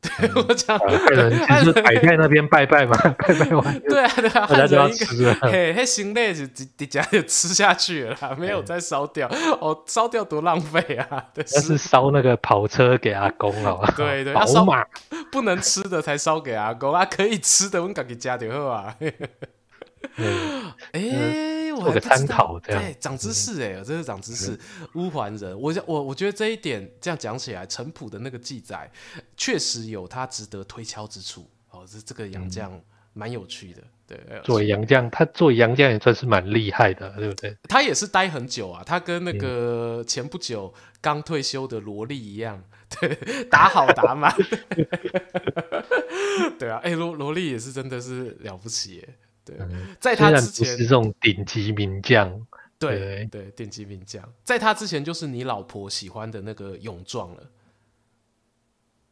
[0.20, 9.28] 对我讲，汉人其实摆在那边拜拜嘛， 拜拜完，对啊对啊，大家就要吃，嘿，嘿，心累是直接就吃下去了啦，没有再烧掉，
[9.60, 11.24] 哦，烧掉多浪费啊！
[11.34, 13.92] 那是烧那个跑车给阿公好吧？
[13.96, 14.86] 对对，宝马
[15.32, 18.94] 不能吃的才烧给阿公啊，可以吃的我们自己加就好啊。
[20.16, 24.58] 嗯，哎、做个参考这样，对，长知识哎、欸，这是长知识。
[24.94, 28.90] 乌桓人，我我我觉得这一点这样讲起来，陈普的那个记载
[29.36, 31.48] 确实有他值得推敲之处。
[31.70, 32.70] 哦，这这个杨绛
[33.12, 33.82] 蛮有趣的。
[34.06, 37.54] 对，作为杨绛，他作为杨绛也算是蛮厉害的，对不对？
[37.68, 43.14] 他也是待很久啊，他跟那个前不久刚退休的罗莉一样，对，
[43.50, 44.34] 打好打满。
[46.58, 49.08] 对啊，哎、欸，罗罗莉也是真的是了不起耶。
[49.56, 49.66] 对，
[50.00, 52.46] 在他之前是这种顶级名将，
[52.78, 57.42] 对对，顶级名将，在他之前就是你老婆喜欢的那个泳壮了。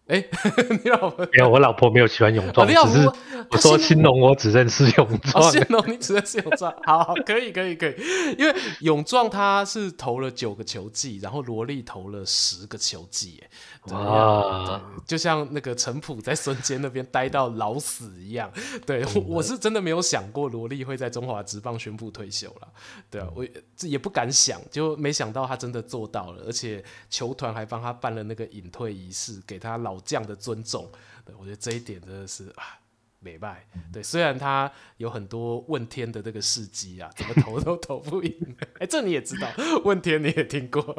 [0.06, 0.24] 哎，
[0.84, 3.08] 你老婆没有，我老婆没有喜欢勇壮，哦、只是
[3.50, 5.50] 我说兴农，我只认识勇壮。
[5.50, 7.94] 兴农、哦，你只认识泳装，好，好，可以，可以，可以，
[8.38, 13.42] 因为泳壮他是投了九个球季，然后罗莉投了十个球季，
[13.90, 18.48] 哎，啊，就像那个陈普在孙坚那边待到老死一样。
[18.86, 22.68] 对，我，我是真的没有想过罗莉会在中华职棒宣布退休了，
[23.10, 23.44] 对啊，我
[23.76, 29.95] 这也不敢想，就没想到他真的做到了，而且球团还帮他办了那个隐退仪式，给他老。
[30.04, 30.90] 这样的尊重，
[31.24, 32.78] 对，我觉得这一点真的是啊，
[33.20, 33.66] 美败。
[33.92, 38.34] 对，虽然他有很多问天的这个事迹啊，怎么投 都投不赢。
[38.74, 39.48] 哎、欸，这你也知道，
[39.84, 40.96] 问天你也听过。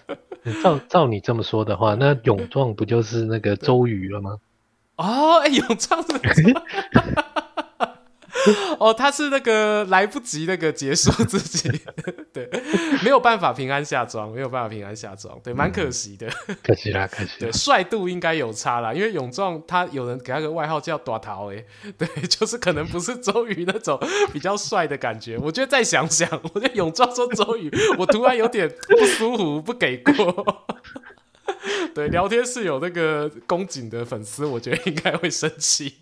[0.62, 4.38] 照照你这么说的话，那 勇壮不就是那个周瑜了吗？
[4.96, 6.12] 哦，哎、欸，勇壮是。
[8.78, 11.70] 哦，他是那个来不及那个结束自己，
[12.32, 12.48] 对，
[13.02, 16.28] 没有办法平安下庄，没有办法平安下庄，对，蛮可惜的，
[16.62, 17.30] 可惜啦，可惜。
[17.38, 21.64] 对，帅度应该有差啦，因为泳壮他有人给他个外号叫短头诶，
[21.96, 23.98] 对， 就是可能不是周瑜那种
[24.32, 25.38] 比较帅的感觉。
[25.38, 30.66] 我觉得再想想，我觉得泳壮说周瑜，我突然有点不舒服，不给过。
[31.94, 35.94] 对，聊天室有那个宫颈的粉丝，我觉得应该会生气。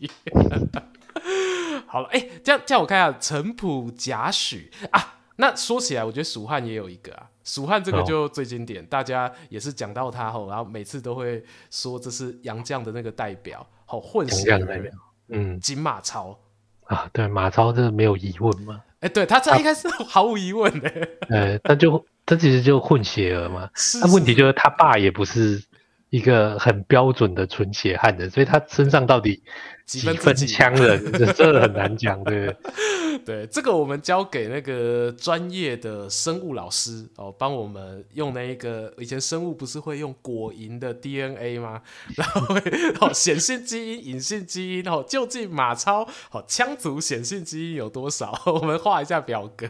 [1.92, 5.18] 好了，哎、欸，这样这样我看一下陈普、贾诩啊。
[5.36, 7.28] 那说起来，我觉得蜀汉也有一个啊。
[7.44, 14.90] 蜀汉这个就最经典，哦、大家也是讲到他后，然后每次都会说这是杨绛的那个代表，好混血的代表。
[15.28, 16.38] 嗯，金马超
[16.84, 18.80] 啊，对，马超这个没有疑问吗？
[19.00, 20.90] 哎，对他这应该是毫无疑问的。
[21.28, 23.68] 呃， 他就他其实就混血儿嘛，
[24.00, 25.62] 那问题就是他爸也不是
[26.08, 29.42] 一个很标准的纯血汉人，所以他身上到底
[29.84, 32.56] 几分羌人，这真的很难讲，对不。
[33.24, 41.82] 对，对这个我们交给那个专业的生物老师哦，帮我们用那一个以前生物不是会用果蝇的 DNA 吗？
[42.16, 42.60] 然后会
[43.00, 48.32] 哦显性基因、隐性基因哦，究竟马超哦羌族显性基因有多少？
[48.46, 49.66] 我们画一下表格。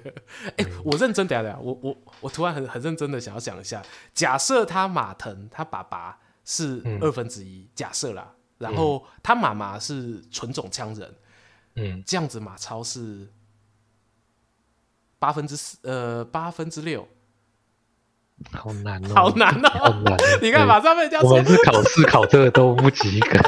[0.57, 3.83] 哎，我认真等下等下，我我我突然很很认真的想要讲一下，
[4.15, 8.33] 假设他马腾他爸爸是二分之一，假设啦，
[8.63, 11.15] 然后他妈妈是纯种羌人。
[11.75, 13.29] 嗯，这样子马超是
[15.19, 17.09] 八分之四，呃，八分之六，
[18.53, 20.19] 好难哦，好难哦，好难！
[20.43, 23.39] 你看马上被人家说，我们是考试考这个都不及格，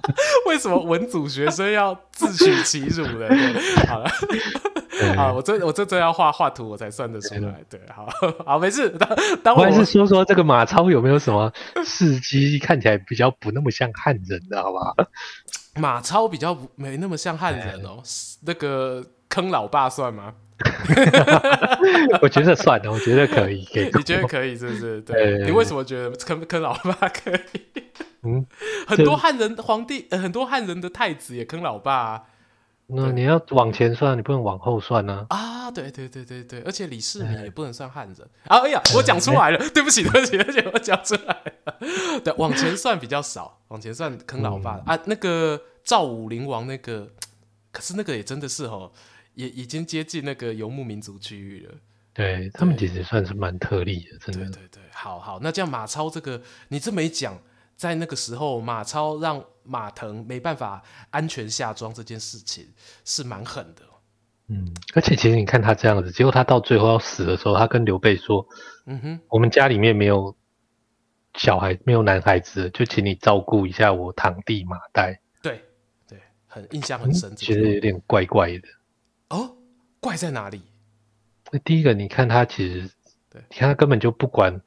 [0.48, 3.28] 为什么文组学生要自取其辱呢？
[3.86, 4.10] 好了，
[5.16, 8.08] 啊，我这我这这要画画图我才算得出来，对，好
[8.44, 8.88] 好没事。
[8.90, 9.08] 当
[9.42, 11.52] 当我还是说说这个马超有没有什么
[11.84, 14.94] 事迹，看起来比较不那么像汉人的，好不好？
[15.76, 18.02] 马超比较没那么像汉人哦，
[18.46, 20.34] 那个坑老爸算吗？
[22.22, 23.90] 我觉得算了，我觉得可以，可以。
[23.92, 25.00] 你觉得可以是不是？
[25.00, 27.82] 对，你为什么觉得坑坑老爸可以？
[28.22, 28.46] 嗯，
[28.86, 32.26] 很多汉人皇帝，呃很多汉人的太子也坑老爸。
[32.86, 35.26] 那你要往前算，你不能往后算呢。
[35.30, 38.28] 啊，对对对对对，而且李世民也不能算汉人。
[38.44, 42.20] 哎呀，我讲出来了，对不起对不起，而且我讲出来了。
[42.22, 44.98] 对，往前算比较少，往前算坑老爸啊。
[45.06, 47.10] 那个赵武灵王那个，
[47.72, 48.92] 可是那个也真的是哦，
[49.34, 51.74] 也已经接近那个游牧民族区域了。
[52.12, 54.44] 对他们其实算是蛮特例的，真的。
[54.50, 57.36] 对对对，好好，那这样马超这个，你这么一讲，
[57.76, 59.44] 在那个时候马超让。
[59.66, 62.68] 马腾没办法安全下庄这件事情
[63.02, 63.80] 是蛮狠的，
[64.48, 68.46] 嗯，而且其实你看他这样子，结果他到最后要死的时候，他跟刘备说
[68.84, 70.36] ：“嗯哼，我们家里面没有
[71.32, 75.64] 小孩，没有男孩子，就请你照顾一下我堂弟马岱。”对
[76.06, 78.68] 对，很印象很深，嗯，其实有点怪怪的。
[79.30, 79.56] 哦，
[79.98, 80.60] 怪在哪里？
[81.50, 82.90] 那第一个，你看他其实，
[83.30, 84.60] 对，你看他根本就不管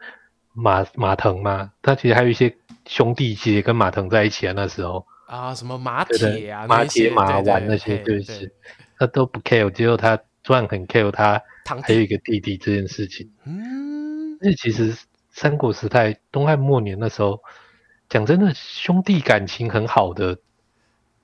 [0.54, 2.58] 马马腾嘛，他其实还有一些。
[2.88, 8.52] 兄弟其实跟马腾在一起啊，那时候啊，什么马铁啊，马铁马玩那些，对是，
[8.98, 11.42] 他都不 care，只有他突然很 care 他
[11.84, 13.30] 还有一个弟弟这件事情。
[13.46, 14.98] 嗯，那其实
[15.30, 17.42] 三国时代东汉末年那时候，
[18.08, 20.38] 讲真的，兄弟感情很好的，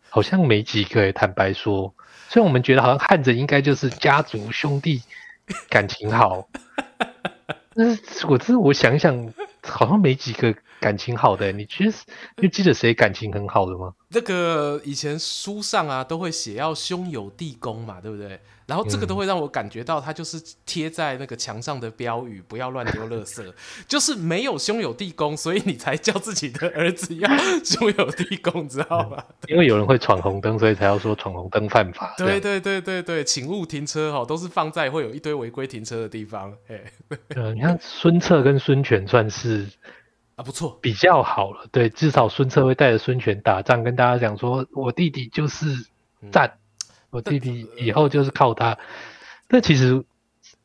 [0.09, 1.13] 好像没几个。
[1.13, 1.95] 坦白说，
[2.27, 5.01] 虽然我们觉得好像汉人应该就是家族兄弟
[5.69, 6.49] 感情好，
[7.73, 9.33] 但是我真的我想想，
[9.63, 10.53] 好像没几个。
[10.83, 12.03] 感情好的，你其实
[12.41, 13.93] 你记得谁感情很好的吗？
[14.09, 18.37] 那个以前书上啊都会写要兄友弟恭嘛，对不对？
[18.65, 23.53] 然后这个都会让我感觉到他就是贴在那个墙上的标语，不要乱丢垃圾，
[23.87, 27.29] 就是没有兄友弟恭，所以你才叫自己的儿子要
[27.63, 29.25] 兄友弟恭，知道吧？
[29.47, 32.13] 因为有人会闯红灯，所以才要说闯红灯犯法。
[32.17, 36.53] 对对对对对，请勿停车哈，都是放在会有一堆违规停车的地方。
[36.67, 36.81] 哎，
[37.35, 39.67] 呃，你看孙策跟孙权算是。
[40.35, 41.67] 啊，不错，比较好了。
[41.71, 45.67] 对，至少孙策会带着孙权打仗，跟大家讲说：“我弟弟就是
[46.31, 48.71] 战，嗯、我弟弟以后就是靠他。
[48.73, 48.77] 嗯”
[49.47, 50.03] 但其实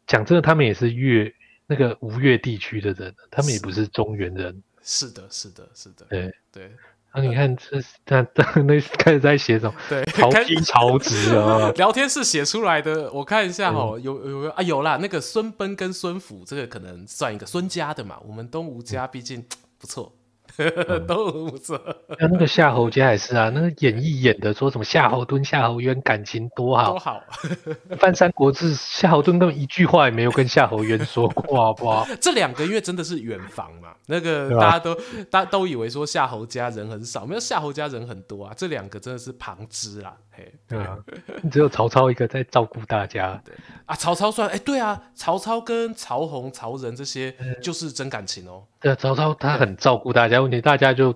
[0.07, 1.33] 讲真的，他们也是越
[1.67, 4.63] 那个吴越地区的人，他们也不是中原人。
[4.83, 6.07] 是的，是的，是的。
[6.09, 6.73] 对对。
[7.11, 8.27] 啊，你看这那
[8.63, 9.75] 那开始在写什么？
[9.89, 19.45] 对，曹丕、曹植 啊，聊天室写出来的，我看一下哈、嗯，有有啊有啦，那个孙奔跟孙府，这个可能算一个孙家的嘛，我们东吴家毕竟
[19.79, 20.13] 不错。
[20.89, 21.81] 嗯、都不错。
[22.19, 27.23] 那那个夏侯家也是啊，那个演义演的说什么夏侯惇、夏侯渊感情多好，多好。
[27.99, 32.07] 翻《三国志》，夏侯惇根本一句话也没有跟夏侯渊说过，好不好？
[32.21, 33.95] 这两个月真的是远房嘛？
[34.07, 34.95] 那个大家都
[35.31, 38.53] 大家都以为说夏侯家人很少，没有夏侯家人很多啊。
[38.57, 40.28] 这两个真的是旁支啦，嘿，
[40.69, 40.99] 对啊，
[41.51, 43.41] 只有曹操一个在照顾大家。
[43.45, 43.55] 对
[43.87, 48.65] 啊，曹操算哎、欸，对啊，曹操跟曹洪、曹仁这些就是真感情哦。
[48.81, 51.13] 对啊，曹操他很照顾大家，问题大家就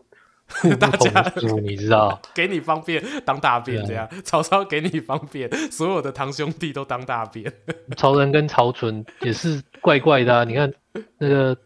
[0.61, 1.11] 互 不统
[1.41, 2.21] 属，你知道？
[2.35, 7.53] 给你方便当大便这样，曹操给你方便，所有的堂兄弟都当大便。
[7.97, 10.73] 曹仁跟曹纯也是怪怪的啊，你看
[11.19, 11.57] 那个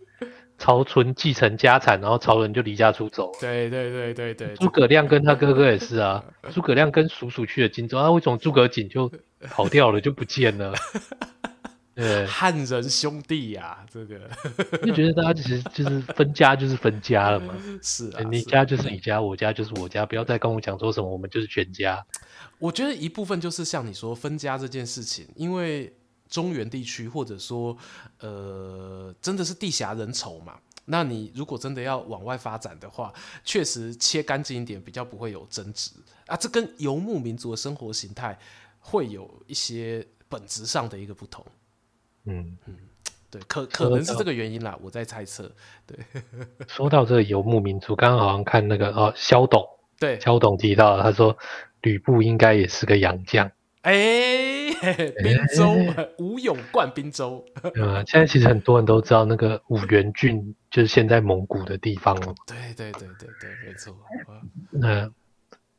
[0.59, 3.33] 曹纯继承家产，然后曹仁就离家出走。
[3.41, 9.11] 对对对对对，诸葛亮跟他哥哥也是啊，诸葛亮跟叔叔去了荆州，啊，为什么诸葛瑾就
[9.51, 10.75] 跑掉了就不见了？
[11.95, 14.21] 对，汉人兄弟呀、啊，这个
[14.85, 17.55] 就觉得大家其实就是分家就是分家了嘛。
[17.83, 22.05] 是啊，你家就是你家，我家就是我家，不要再跟我讲说什么我们就是全家。
[22.59, 25.91] 我觉得一部分就是像你说分家这件事情，因为
[26.37, 27.77] 中原地区或者说
[28.21, 30.59] 呃真的是地狭人稠嘛。
[30.89, 33.13] 那你如果真的要往外发展的话，
[33.43, 35.91] 确实切干净一点，比较不会有争执
[36.27, 36.37] 啊。
[36.37, 38.39] 这跟游牧民族的生活形态
[38.79, 41.45] 会有一些本质上的一个不同。
[42.27, 42.77] 嗯嗯，
[43.29, 45.51] 对，可可能是这个原因啦，我在猜测。
[45.87, 45.99] 对，
[46.69, 49.67] 说到这个游牧民族，刚刚好像看那个哦，肖董，
[49.99, 51.37] 对，肖董提到他说
[51.83, 53.51] 吕布应该也是个洋将。
[53.87, 54.75] 哎，
[55.23, 55.77] 滨州，
[56.19, 57.45] 吴勇冠滨州。
[57.77, 62.35] 嗯，现在其实很多人都知道那个五原郡，就是现在蒙古的地方了。
[62.49, 63.97] 对对对对对，没错。
[64.73, 65.09] 那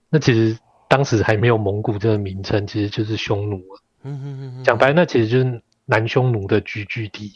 [0.09, 3.57] 那其实当时还没有蒙古这个名称，其实就是匈奴。
[4.03, 4.63] 嗯嗯嗯。
[4.63, 7.33] 讲白，那其实就是南匈奴的居住地，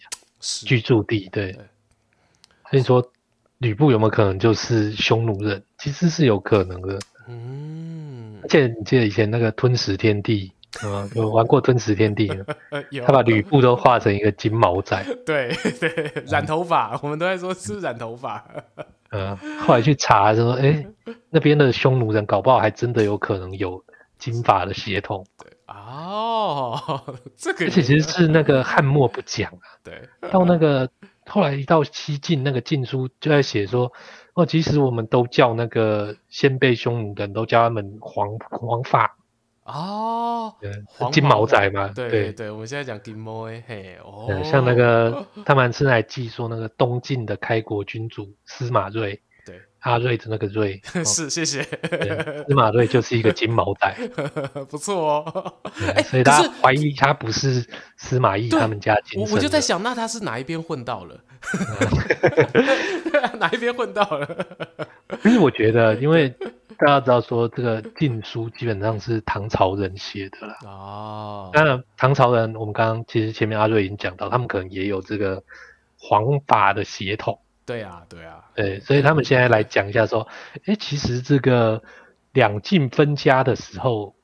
[0.66, 1.28] 居住地。
[1.34, 1.52] 对。
[2.70, 3.06] 所以说，
[3.58, 5.62] 吕布有没有可能就是匈奴人？
[5.78, 6.98] 其实是有可能的。
[7.28, 8.40] 嗯。
[8.42, 10.54] 而且你记得以前那个吞食天地。
[10.86, 12.28] 嗯，有玩过吞食天地，
[13.06, 18.44] 他把吕布都画成一个金毛仔， 对对，染头发，嗯、我们都在说是染头发。
[19.12, 20.88] 嗯，后来去查说，哎、欸，
[21.30, 23.84] 那边的匈奴人搞不好还真的有可能有
[24.18, 25.26] 金发的血统。
[25.38, 26.80] 对哦，
[27.36, 30.90] 这个，而且其实是那个汉末不讲啊，对，到那个
[31.26, 33.92] 后来一到西晋那个晋书就在写说，
[34.36, 39.18] 哦，其实我们都叫那个先辈匈奴人都叫他们黄黄发。
[39.64, 40.54] 哦，
[41.12, 51.62] 金毛仔嘛，对对对，我们现在讲金毛诶，嘿，哦，像那个他们是来记说那个东晋的开国君主司马睿，对，阿睿的那个睿， 是谢谢，
[52.50, 53.96] 司马睿就是一个金毛仔，
[54.68, 55.54] 不错哦，
[56.06, 57.64] 所以大家怀疑他不是
[57.98, 61.20] 司马懿他们家亲，我我就在想，那他是哪一边混到了？
[63.40, 64.48] 哪一边混到了？
[65.22, 66.36] 其实我觉得，因为。
[66.86, 70.58] 大家知道说这个晋书基本上是唐朝人写的啦。
[70.66, 75.44] 哦，当然唐朝人，我们刚刚其实前面阿瑞已经讲到，他们可能也有这个
[75.98, 77.40] 皇法的血统。
[77.66, 80.28] 对啊，对啊，对，所以他们现在来讲一下说，
[80.66, 81.82] 哎，其实这个
[82.34, 84.16] 两晋分家的时候。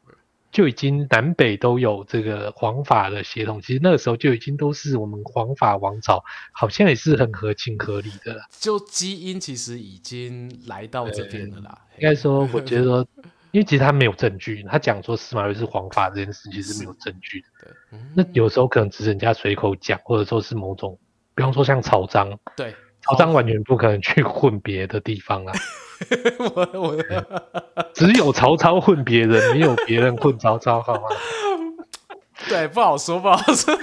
[0.58, 8.42] 就已经南北都有这个黄法的协同，其实那个时候就已经都是我们黄法王朝，好像也是很合情合理的了。
[8.50, 11.80] 就基因其实已经来到这边了啦。
[12.00, 13.08] 应该说，我觉得说，
[13.52, 17.48] 因为其实他没有证据，他讲说司马睿是黄法这件事其实没有证据的。
[17.92, 20.98] 对，那有时候可能只是人家随口讲，或者说是某种，
[21.36, 22.74] 比方说像曹彰，对，
[23.08, 25.54] 曹彰完全不可能去混别的地方啊。
[26.40, 26.98] 我我
[27.94, 31.02] 只有曹操混别人，没有别人混曹操，好吗？
[32.48, 33.76] 对，不好说，不好说。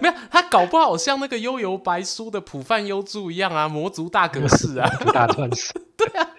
[0.00, 5.72] 没有，他搞不好像那个《幽游白书》的普范幽助一样啊，魔族大格式啊，大传式。
[5.96, 6.30] 对啊，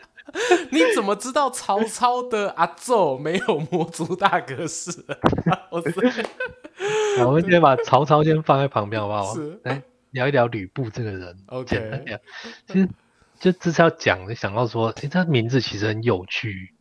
[0.72, 5.06] 你怎么知道曹操的阿奏没有魔族大格式？
[5.70, 5.84] 我
[7.26, 9.34] 我们先把曹操先放在旁边，好不好？
[9.36, 9.82] 是，来
[10.16, 11.38] 聊一聊吕布这个人。
[11.45, 12.20] OK，
[12.66, 12.89] 其实。
[13.38, 16.74] 就这是要讲，想到说，哎、欸，他名字其实很有趣，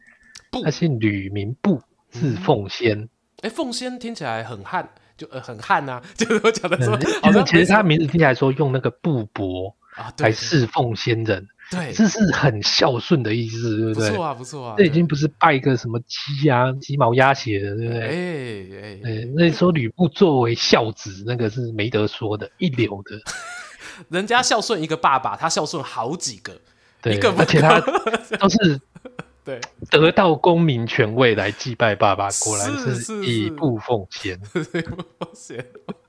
[0.63, 3.03] 他姓吕，名布，字奉先。
[3.43, 11.45] 哎、嗯，凤、欸、仙听起来很汉，就呃很汉啊， 就是我讲的说，好、像、其实他名字听起来说用那个布帛啊，来侍奉先人，
[11.75, 14.11] 对，这是很孝顺的意思，对不对？
[14.11, 18.01] 不错啊，不错啊，这已经不是拜个什么鸡啊，鸡毛鸭血的，对不对？
[18.01, 18.09] 哎
[18.81, 23.19] 哎哎，那说吕布作为孝子，那个是没得说的，一流的。
[24.09, 26.53] 人家孝顺一个爸爸，他孝顺好几个，
[27.01, 27.79] 对一个而且他
[28.39, 28.81] 都是
[29.45, 29.61] 对。
[29.91, 34.41] 得到功名权位来祭拜爸爸，果然是以布奉先，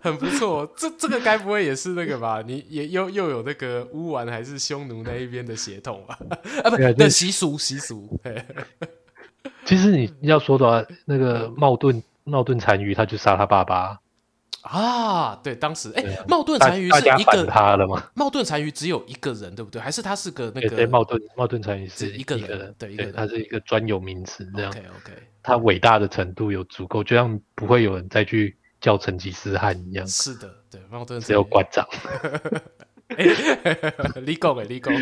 [0.00, 0.70] 很不错。
[0.76, 2.42] 这这个该不会也是那个吧？
[2.46, 6.18] 你也又又有那个乌丸还是匈奴那一边的血统吧？
[6.64, 8.18] 啊，不对，习俗习俗。
[9.64, 13.98] 其实你要说的话，那个冒顿冒顿单于，他就杀他爸爸。
[14.62, 18.04] 啊，对，当时哎，冒顿单于是一个他了吗？
[18.12, 19.80] 冒顿单于只有一个人，对不对？
[19.80, 20.76] 还是他是个那个？
[20.76, 24.70] 对，冒顿冒顿单于是一个人，对，一个人，他是一个专有名词，这样。
[24.70, 30.06] OK OK，他伟大的程度有足够，就像不会有人再去叫成吉思汗一样。
[30.06, 31.86] 是的，对，冒顿只有馆长。
[33.16, 33.24] 哎，
[34.20, 34.94] 立功哎，立功。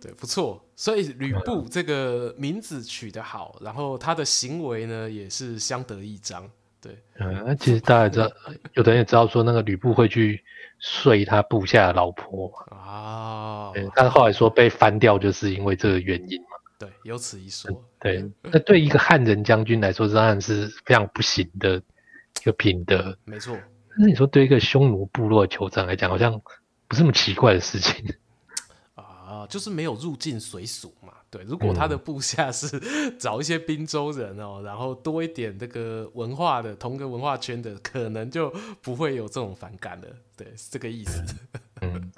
[0.00, 0.64] 对，不错。
[0.76, 6.48] 所以吕布这个名字取得好，然后他的行为呢也是相得益彰。
[6.80, 8.30] 对，嗯，那其实大家也知道，
[8.74, 10.42] 有的人也知道说那个吕布会去
[10.78, 12.76] 睡他部下的老婆嘛。
[12.76, 16.51] 啊，对，他后来说被翻掉，就是因为这个原因嘛。
[16.82, 17.70] 对，有此一说。
[18.00, 23.16] 对，那对一个汉人将军来说，当然是非常不行的一个品德。
[23.24, 23.56] 没错。
[23.90, 26.32] 但是你说对一个匈奴部落酋长来讲，好像
[26.88, 28.04] 不是那么奇怪的事情。
[28.96, 31.12] 啊，就是没有入境随俗嘛。
[31.30, 32.68] 对，如果他的部下是
[33.16, 38.52] 找一些滨州人哦，嗯、然后多一点这个文化的同个文化圈的，可能就
[38.82, 40.08] 不会有这种反感了。
[40.36, 41.22] 对，是这个意思。
[41.80, 42.10] 嗯，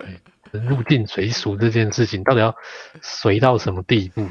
[0.51, 2.55] 对，入境随俗这件事情到底要
[3.03, 4.27] 随到什么地步？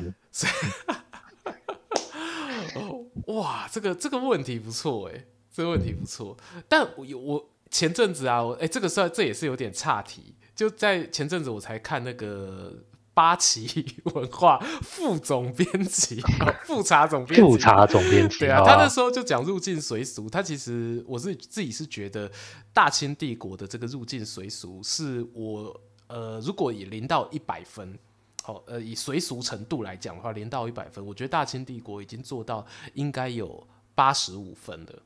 [3.27, 6.37] 哇，这个这个问题不错哎，这个问题不错。
[6.67, 10.35] 但我有我前阵子啊，哎，这个算这也是有点岔题。
[10.55, 12.73] 就在前阵子，我才看那个。
[13.15, 16.19] 八旗 文化副总编辑，
[16.65, 20.27] 副查总编辑，副查总编辑，对啊，他那时候就讲入境随俗。
[20.27, 22.31] 他其实我是自己是觉得，
[22.73, 27.95] 大清帝国的这个入境随俗，是我呃，如果以零到一百分，
[28.43, 33.65] 好，呃，以随俗程度来讲的话，连到一百分，我觉得大清帝国已经做到应该有
[33.95, 35.01] 八十五分了。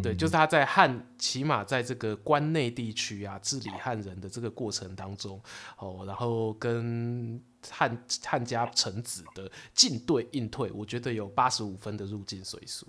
[0.00, 5.40] 对，就是他在汉，起码在这个关内地区啊，治理汉人的这个过程当中，
[5.78, 12.86] 哦，然后跟汉汉家臣子的进对应退，我觉得有八十五分的入境随俗。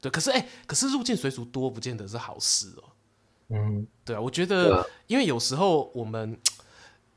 [0.00, 2.84] 对，可是哎，可是入境随俗多不见得是好事哦。
[3.48, 6.38] 嗯，对啊，我觉得，因为有时候我们，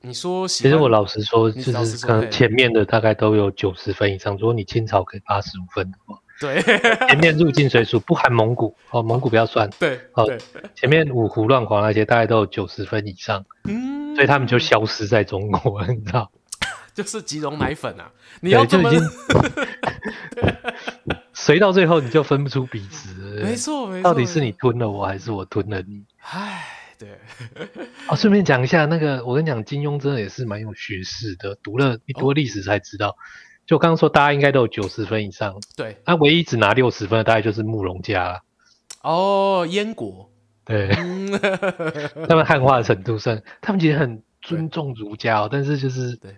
[0.02, 6.18] 你说，其实我老实说，就是可能前面的大概都有九十分以上，如果你清朝可以八十五分的话。
[6.40, 6.60] 对，
[7.08, 9.70] 前面入境水属不含蒙古 哦，蒙古不要算。
[9.78, 10.26] 对，哦，
[10.74, 16.32] 前面五胡乱华那些大概都有九十分以上，嗯，所以他们就消失在中国，你知道？
[16.96, 19.10] 就是即溶奶粉啊，你要这么就已经
[21.32, 26.04] 随到最后你就分不出彼此，没错没错，到底是你吞了我还是我吞了你？
[26.22, 26.66] 唉，
[27.06, 27.20] 对。
[28.08, 33.10] 哦，顺便讲一下，那个我跟你讲，金庸真的也是蛮有学识的，读了一多历史才知道。
[33.10, 33.16] 哦
[33.64, 35.56] 就刚刚说，大家应该都有九十分以上。
[35.78, 38.42] 对，他唯一只拿六十分的，大概就是慕容家了。
[39.02, 40.30] 哦，燕国。
[40.66, 40.90] 对，
[42.28, 46.36] 他们汉化的程度上，他们其实很尊重儒家哦，但是就是，对，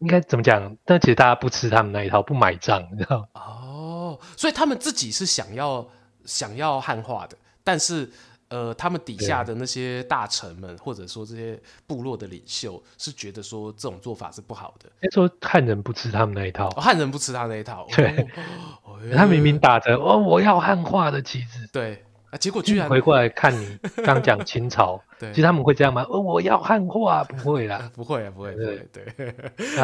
[0.00, 0.76] 应该怎么讲？
[0.84, 3.26] 但其实大家不吃他们那一套，不买账，你知道？
[3.32, 5.88] 哦，所以他们自己是想要
[6.26, 8.10] 想要汉化的，但是。
[8.50, 14.90] 呃，他们底下的那些大臣们，或者说这些部落的领袖，是觉得说这种做法是不好的。
[15.12, 17.86] 说汉人不吃他们那一套，哦、汉人不吃他那一套。
[17.96, 18.26] 对，
[19.14, 21.68] 他明明打着哦，我要汉化的旗帜。
[21.72, 26.04] 对啊，结果居然回过来看你 刚讲清朝，对，其实他们会这样吗？
[26.08, 29.34] 哦，我要汉化， 不会啦，不会啊，不会，对对。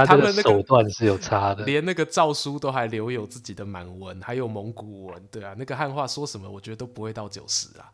[0.05, 7.91] 他们的手段是有差的，连那个诏书都还留有自己的满文，还有蒙古文，对啊，那个汉话说什么，我觉得都不会到九十啊。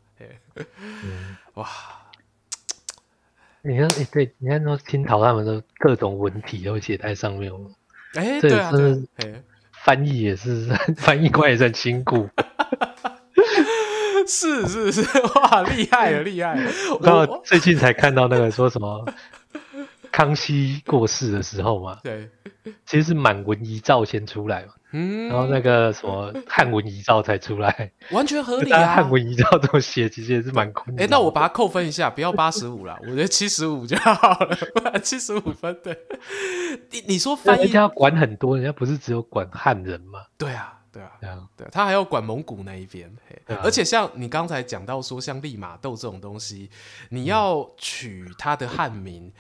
[0.56, 1.68] 嗯、哇！
[3.64, 7.52] 你看，哎、欸，对，你看说清朝他们的各种文体都写在上面，
[8.14, 9.42] 哎、欸，对啊，对，
[9.84, 10.66] 翻译也是
[10.98, 12.28] 翻译官也是很辛苦，
[14.26, 15.02] 是是是，
[15.36, 16.70] 哇，厉害了，厉害了！
[16.90, 19.06] 我刚好最近才看到那个说什么
[20.10, 22.28] 康熙过世的时候嘛，对，
[22.84, 24.72] 其实是满文遗诏先出来嘛。
[24.92, 28.86] 嗯，然后那个什么汉文遗照才出来， 完全合理啊！
[28.96, 31.02] 汉文遗照这么写，其实也是蛮困难。
[31.02, 35.74] 哎、欸，那我把它扣分一下，不要八十五了，我觉得七十五就好了，七十五分。
[35.82, 35.98] 对，
[36.90, 40.20] 你你说翻译，人家要管很多，人家不是只有管汉人吗？
[40.36, 43.10] 对啊，对啊，对啊，对，他还要管蒙古那一边。
[43.46, 46.70] 啊、而且像你刚才讲到说，像利玛窦这种东西，
[47.08, 49.32] 你要取他的汉名，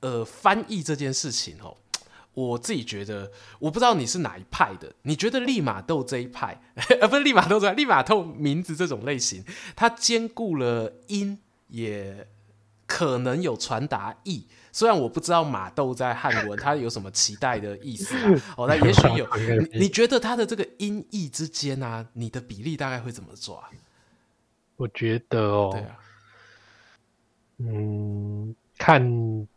[0.00, 1.76] 呃，翻译这件事情哦。
[2.32, 4.92] 我自己觉得，我不知道你是哪一派的。
[5.02, 6.60] 你觉得利玛窦这一派，
[7.00, 12.28] 呃不是利玛窦这一派，利玛窦名字这种类型，它兼顾了音，也
[12.86, 14.46] 可能有传达意。
[14.72, 19.28] 虽然我不知道马豆在汉文它有什么期待的意思啊， 哦，那也许有。
[19.72, 23.58] 你你觉得它的这个音译之间啊，你的比例大概会怎么抓？
[24.76, 25.98] 我觉得哦，对啊，
[27.58, 29.48] 嗯，看。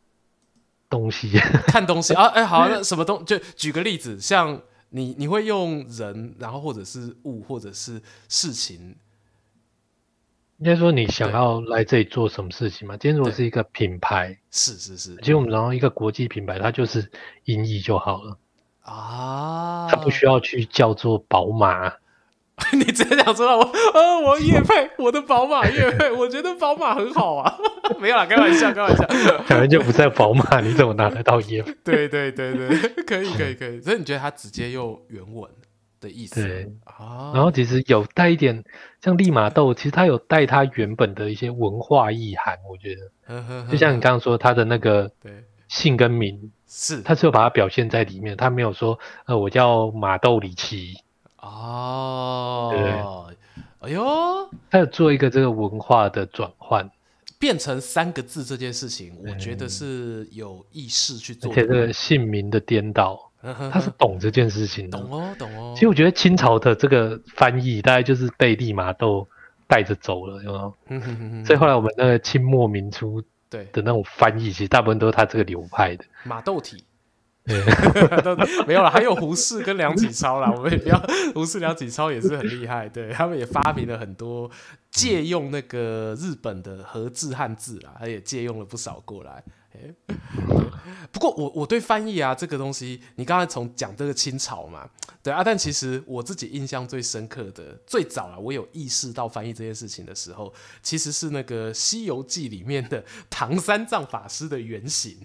[0.93, 1.31] 东西。
[1.73, 2.13] 看东西。
[2.13, 8.95] 啊，哎、欸，好，那什么东就举个例子，像你你会用人，然后或者是物，或者是事情，
[10.59, 12.95] 应该说你想要来这里做什么事情嘛？
[12.97, 17.09] 今天如果是一个品牌，是是是，其实我们然后一个国际品牌，它就是
[17.45, 18.37] 音译就好了。
[18.81, 21.91] 啊，它不需要去叫做宝马。
[22.73, 23.61] 你直接讲出来，我
[23.93, 27.57] 呃，我业配我的宝马业配，我觉得宝马很好啊，
[27.99, 29.05] 没有啦，开玩笑，开玩笑，
[29.47, 31.73] 可能就不在宝马，你怎么拿得到业配？
[31.83, 35.49] 对对对对，可以可以可以，所以你觉得他直接用原文
[35.99, 36.43] 的意思？
[36.43, 38.63] 对啊，然后其实有带一点
[39.01, 42.95] 像利玛窦，其实它有带它原本的一些文化意涵，我觉
[43.27, 45.09] 得，就像你刚刚说它的那个
[45.69, 50.93] 姓跟名是，他只有把它表现在里面，他没有说呃我叫马豆里奇
[51.43, 56.89] 哦，对，哎呦，他有做一个这个文化的转换。
[57.37, 61.51] 变成三个字这件事情，我觉得是有意识去做。
[61.51, 63.19] 而且这个姓名的颠倒，
[63.69, 64.97] 他是懂这件事情的。
[64.97, 65.73] 懂哦，懂哦。
[65.75, 69.27] 其实我觉得清朝的这个翻译大概就是被利玛窦
[69.67, 70.53] 带着走了，有
[70.87, 70.99] 没
[71.37, 71.45] 有？
[71.45, 76.05] 所以后来我们那个清末民初对的那种翻译，其实大部分都是他这个流派的。
[76.23, 76.85] 马窦体。
[77.45, 77.61] 对，
[78.65, 80.51] 没有了，还有胡适跟梁启超啦。
[80.55, 80.97] 我们也不要，
[81.33, 84.49] 胡适、梁启超也是很厉害，对，他们也发明了很多
[84.91, 89.43] 借用那个日本的和字汉字啦，他也借用了不少过来。
[91.11, 94.87] 不过我我对翻译啊这个东西，你刚才从讲这个清朝嘛，
[95.21, 105.17] 对啊，但其实我自己印象最深刻的，最早啊，我有意识到翻译这件事情的时候，其实是那个《西游记》里面的唐三藏法师的原型。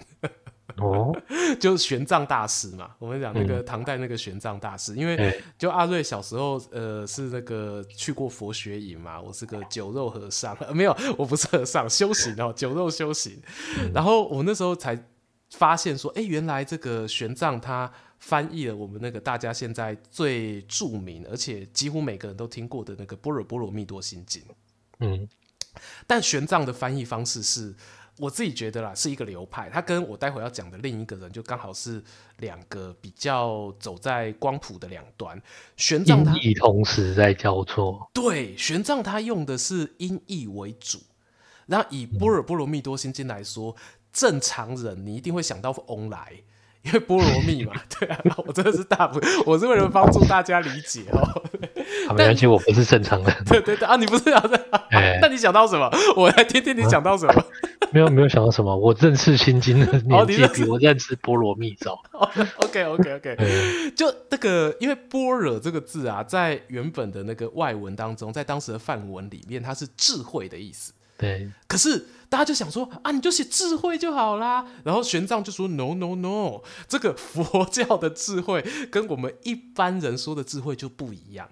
[0.76, 1.12] 哦，
[1.58, 13.40] 就是玄奘大师嘛，我们讲那个唐代那个玄奘大师，嗯、因为就阿瑞小时候呃是那个去过佛学营嘛，我是个酒肉和尚，呃、 没有，我不是和尚，修行哦，酒肉修行。
[13.78, 15.02] 嗯、 然后我那时候才
[15.50, 24.42] 发现说，哎，原来这个玄奘他翻译了我们那个大家现在最著名，而且几乎每个人都听过的那个《般若波罗蜜多心经》。
[25.00, 25.26] 嗯，
[26.06, 27.74] 但玄奘的翻译方式是。
[28.18, 29.70] 我自己觉得啦，是一个流派。
[29.70, 32.02] 他跟我待会要讲的另一个人，就刚好是
[32.38, 35.40] 两个比较走在光谱的两端。
[35.76, 38.10] 玄奘他同时在交错。
[38.12, 40.98] 对，玄奘他用的是音译为主。
[41.66, 43.76] 然后以《波若波罗蜜多心经》来说，嗯、
[44.12, 46.32] 正常人你一定会想到翁来，
[46.82, 47.72] 因为菠萝蜜嘛。
[47.98, 51.20] 对啊，我真的是大不，我是为了帮助大家理解哦。
[52.08, 53.34] 好，没关系，我不是正常人。
[53.46, 54.42] 对对对啊，你不是 啊？
[54.90, 55.90] 欸、那你想到什么？
[56.16, 57.32] 我来听听你想到什么。
[57.32, 57.46] 啊
[57.90, 61.98] 没有没有想到什么，我认识心经的年纪比我认识菠萝蜜早。
[62.12, 70.92] OK OK OK，就那个，因为般若这个字啊，在原本的那个外文当中，在当时的梵文里面，它是智慧的意思。
[71.16, 71.48] 对。
[71.66, 74.66] 可是大家就想说啊，你就写智慧就好啦。
[74.84, 81.48] 然后玄奘就说 No No No，这个佛教的智慧跟我们一般人说的智慧就不一样。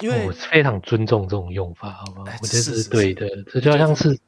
[0.00, 2.26] 因为、哦、我非常尊重这种用法，好不好？
[2.42, 3.28] 我觉得是对的。
[3.44, 4.18] 这就好像是，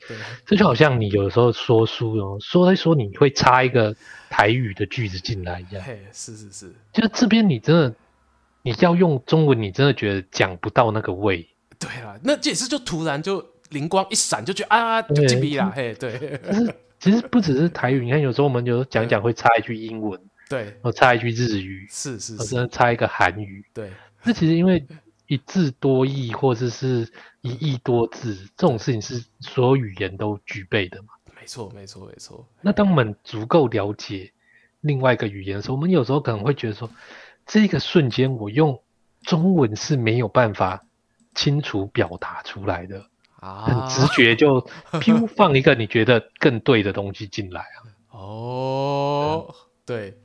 [0.47, 3.94] 这就好像你有时候说书哦，说一说你会插一个
[4.30, 5.82] 台语的句子进来一样。
[5.84, 7.92] 嘿，是是是，就这边你真的
[8.62, 11.47] 你要用中文，你真的觉得讲不到那个味。
[11.80, 15.70] 对啊，那这也是就突然就灵光一闪，就觉得啊，就进逼了。
[15.74, 16.40] 嘿，对。
[16.44, 23.90] 但是其实不只是台语，你看有时候我们有时候讲讲会插一句英文，对，或插一句日语，是是是，插一个韩语，对。
[24.22, 24.84] 那其实因为。
[25.28, 27.10] 一字多义，或者是
[27.40, 31.08] 一义多字，这种事情是所有语言都具备的嘛？
[31.36, 32.46] 没错，没错，没错。
[32.60, 34.30] 那当我们足够了解
[34.82, 36.88] 另外一个语言的时候，我们有时候可能会觉得说，
[37.44, 38.80] 这个瞬间我用
[39.22, 40.84] 中文是没有办法
[41.34, 43.04] 清楚表达出来的
[43.47, 44.61] 啊，很直觉就
[45.01, 47.78] 飘放一个你觉得更对的东西进来啊。
[48.11, 50.18] 哦，对，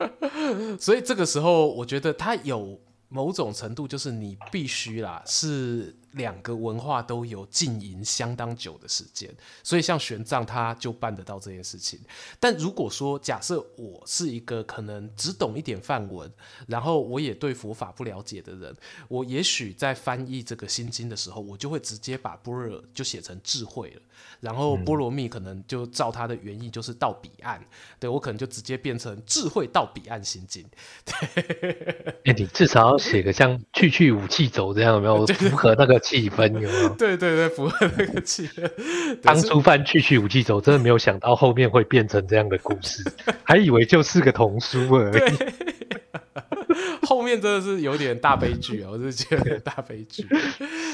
[0.78, 2.80] 所以这个时候我觉得他有。
[3.10, 5.96] 某种程度就是你必须啦，是。
[6.18, 11.98] 两个文化都有经营相当久的时间，所以像玄奘他就办得到这件事情。
[12.38, 16.30] 但如果说假设我是一个可能只懂一点梵文，
[16.66, 24.02] 然后我也对佛法不了解的人，我也许在翻译这个心经的时候，我就会直接把般若就写成智慧了，
[24.40, 27.64] 然后波罗蜜可能就照它的原意就是到彼岸，
[28.00, 30.66] 对，我可能就直接变成智慧到彼岸心经。
[31.04, 35.96] 对，欸、你至少要写个像去去武器走这样，有没有 符合那个？
[36.08, 36.88] 气氛有没有？
[36.96, 38.66] 对对对，符合那个气氛。
[39.20, 43.04] 当初翻去去武器走，真的没有想到后面会变成这样的故事，
[43.44, 45.32] 还以为就是个童书而已。
[47.06, 48.88] 后面真的是有点大悲剧啊！
[48.92, 50.26] 我是觉得大悲剧，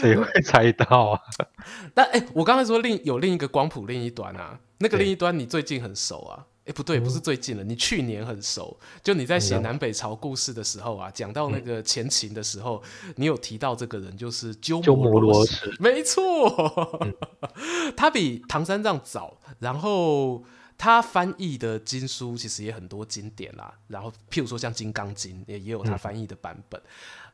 [0.01, 1.21] 谁会猜到啊？
[1.95, 6.47] 但哎、欸，我刚才说另有另一个光谱另一端啊，那个另一端你最近很熟啊。
[6.67, 7.63] 哎，不对，不是最近了。
[7.63, 12.83] 你去年很熟，就你在写南北朝故事的时候啊，讲到那个前秦的时候，
[13.17, 17.15] 你有提到这个人就是鸠摩罗什，没错，
[17.95, 20.43] 他比唐三藏早，然后
[20.79, 26.81] 他翻译的经书其实也很多经典啦，然后譬如说像《金刚经》也也有他翻译的版本，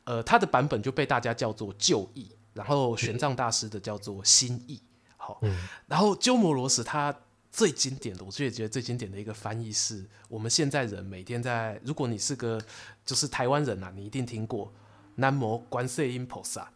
[0.02, 4.82] 呃，他的版本就被大家叫做旧译，然后玄奘大师的叫做新译，
[5.16, 5.40] 好，
[5.86, 7.14] 然后鸠摩罗什他。
[7.50, 12.60] 最经典的，我最觉得最经典的一个翻译是，我们现在人每天在，如果你是个
[13.04, 14.72] 就是台湾人啊，你一定听过
[15.16, 16.70] 南无观世音菩萨，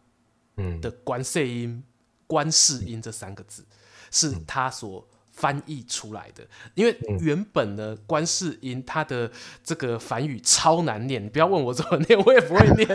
[0.56, 0.80] 嗯。
[0.80, 1.82] 的观世音
[2.26, 3.64] 观世音这三个字，
[4.10, 9.30] 是他所翻译出来的，因为原本呢，观世音它的
[9.64, 12.88] 这个梵语超难念，你不要问我怎么念，我也不会念，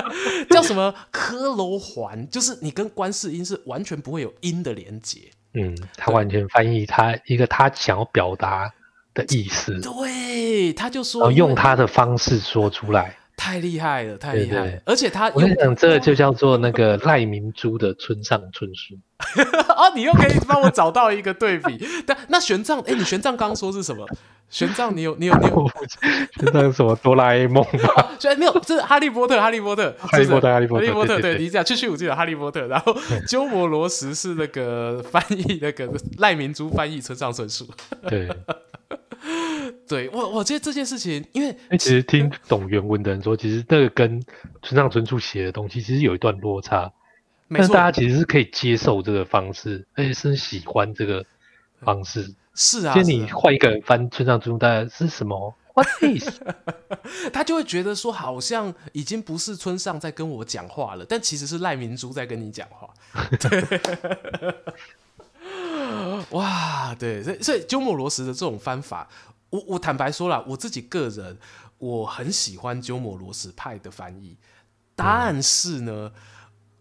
[0.48, 5.30] 叫什么科罗环，就是你跟观世音是完全不会有音的连接。
[5.54, 8.72] 嗯，他完全翻译他一个他想要表达
[9.14, 13.16] 的意思，对，他就说用他的方式说出来。
[13.42, 14.62] 太厉害了，太厉害了！
[14.62, 18.94] 对对，而且他，我跟你讲，这个就叫做那个赖明珠的村上春树。
[19.76, 21.84] 哦，你又可以帮我找到一个对比。
[22.06, 24.06] 但那玄奘，哎，你玄奘刚刚说是什么？
[24.48, 25.70] 玄奘，你有你有你有
[26.38, 31.20] 玄奘什么哆啦 A 梦没有，这是哈利波特，哈利波特，哈利波特，哈利波特，哈利波特。
[31.20, 32.68] 对，你讲，去去我记得哈利波特。
[32.68, 37.66] 然后鸠摩罗什是那个翻译那个赖明珠翻译村上春树。
[38.08, 38.28] 对。
[39.92, 44.18] 对我，我觉得这件事情，因为其实听懂原文的人说，其实那个跟
[44.62, 46.90] 村上春树写的东西其实有一段落差，
[47.50, 51.22] 但是大家其实是可以接受这个方式，而且是喜欢这个
[51.82, 52.34] 方式。
[52.54, 55.54] 是啊，其实你换一个人翻村上春树，大家是什么？
[55.76, 56.40] What is？
[57.30, 62.88] 他就会觉得说，好像已经不是村上在跟我讲话了，但其实是赖明珠在跟你讲话。
[63.38, 63.80] 对。
[66.30, 69.06] 哇，对，所以所以鸠摩罗什的这种翻法。
[69.52, 71.36] 我我坦白说了，我自己个人
[71.76, 74.34] 我很喜欢鸠摩罗什派的翻译，
[74.96, 76.12] 但是呢，嗯、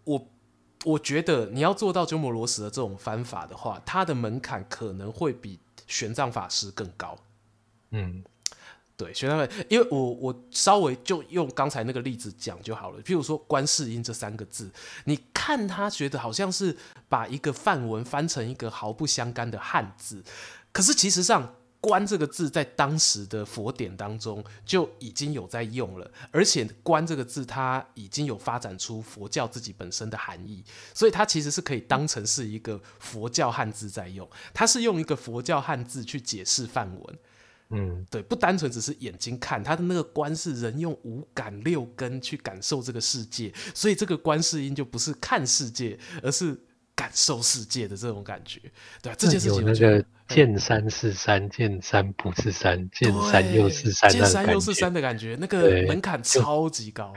[0.06, 0.28] 我
[0.86, 7.18] 我觉得你要做到鸠摩罗什的这种翻法的话，它的门槛可能会比玄奘法师更高。
[7.90, 8.24] 嗯，
[8.96, 13.02] 对，玄奘法师，因为我我稍微就用刚才那个例子讲就好了。
[13.04, 14.72] 譬如说“观世音”这三个字，
[15.04, 16.78] 你看他觉得好像是
[17.10, 20.24] 把一个梵文翻成一个毫不相干的汉字，
[20.72, 21.56] 可是其实上。
[21.82, 30.64] 观这个字在当时的佛典当中就已经有在用了，而且观这个字它已经有发展出佛教自己本身的含义，
[30.94, 34.30] 所以它其实是可以当成是一个佛教汉字在用。
[34.54, 37.20] 它是用一个佛教汉字去解释梵文，
[37.72, 46.56] 嗯，对，不单纯只是眼睛看，它的那个观是人用五感六根去感受这个世界，所以这个观世音就不是看世界，而是。
[46.94, 48.60] 感受世界的这种感觉，
[49.02, 49.16] 对吧？
[49.18, 57.14] 这件事情有那个见山是山，见山不是山，见山又是山，见山又是山的感觉，那个门槛超级高。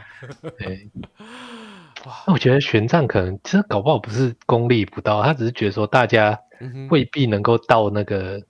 [0.59, 0.91] 对，
[2.07, 2.25] 哇！
[2.27, 6.39] 那我觉得玄奘可能其实搞不好不是功力不到，他只是觉得说大家
[6.91, 8.43] 未必能够到那个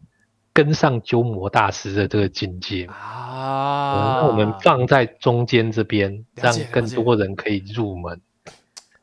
[0.52, 4.20] 跟上鸠摩大师的这个境界啊。
[4.20, 8.20] 那我们放在中间这边，让更多人可以入门。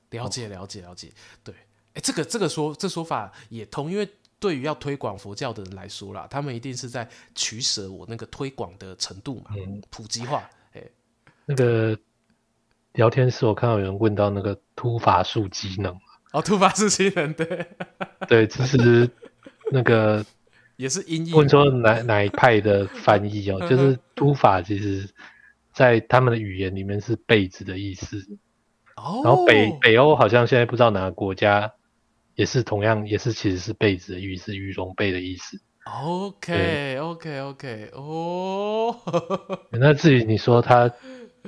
[0.09, 1.09] 了解，了解，了解，
[1.43, 1.53] 对。
[1.93, 4.07] 哎，这个这个说这说法也通，因为
[4.41, 10.49] 对于要推广佛教的人来说啦，他们一定是在取舍我那个推广的程度嘛，嗯，普及化。
[10.73, 10.81] 哎，
[11.45, 11.95] 那个
[12.93, 15.95] 聊天室我看到有人问到那个突法术机能，
[16.33, 17.67] 哦，突法术机能，对，
[18.27, 19.07] 对，其实
[19.71, 20.25] 那个
[20.75, 21.33] 也是音译。
[21.33, 25.07] 问说哪哪一派的翻译哦， 就是突法，其实
[25.71, 28.17] 在他们的语言里面是被子的意思。
[28.95, 31.71] 哦，然后北北欧好像现在不知道哪个国家。
[32.35, 35.59] 也是同样，也是其实是被子的意思，羽绒被的意思。
[35.83, 38.95] OK，OK，OK，哦。
[39.71, 40.91] 那至于你说他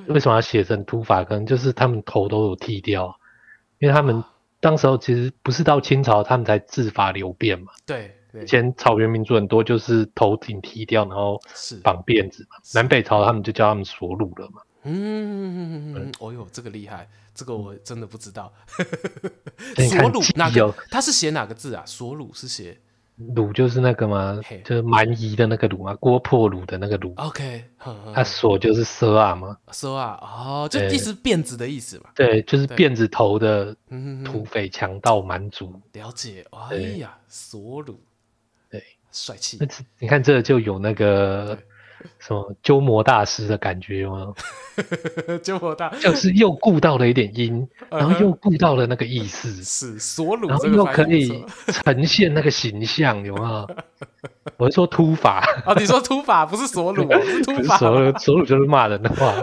[0.07, 3.15] 为什么要写成秃发，可能就是他们头都有剃掉，
[3.79, 4.23] 因为他们
[4.59, 7.71] 当时候其实不是到清朝他们才制发留辫嘛。
[7.85, 11.39] 对，以前草原民族很多就是头顶剃掉，然后
[11.83, 12.57] 绑辫子嘛。
[12.73, 14.61] 南北朝他们就叫他们锁乳了嘛。
[14.83, 17.09] 嗯哦呦，这个厉害。
[17.35, 18.53] 这个我真的不知道。
[19.89, 20.71] 索鲁哪个？
[20.91, 21.83] 他是写哪个字啊？
[21.85, 22.77] 索鲁是写
[23.15, 24.39] 鲁，就是那个吗？
[24.63, 25.95] 就是蛮夷的那个鲁吗？
[25.95, 27.11] 郭破鲁的那个鲁。
[27.15, 27.63] OK，
[28.13, 29.57] 他索就是奢啊吗？
[29.71, 32.11] 奢啊，哦，就意思辫子的意思嘛。
[32.13, 33.75] 对，就是辫子头的
[34.23, 35.73] 土匪强盗蛮族。
[35.93, 37.99] 了解，哎呀，索鲁，
[38.69, 39.57] 对，帅气。
[39.97, 41.57] 你看这就有那个。
[42.19, 44.33] 什么鸠摩大师的感觉吗？
[45.43, 53.69] 鸠摩大 就是又顾到了一点音，然后又顾到了那个意思，是索鲁，然后又可以呈现那个形象，有没有？
[54.57, 59.33] 我是说秃发啊，你说突法不是索鲁，是秃发，索鲁就是骂人的话。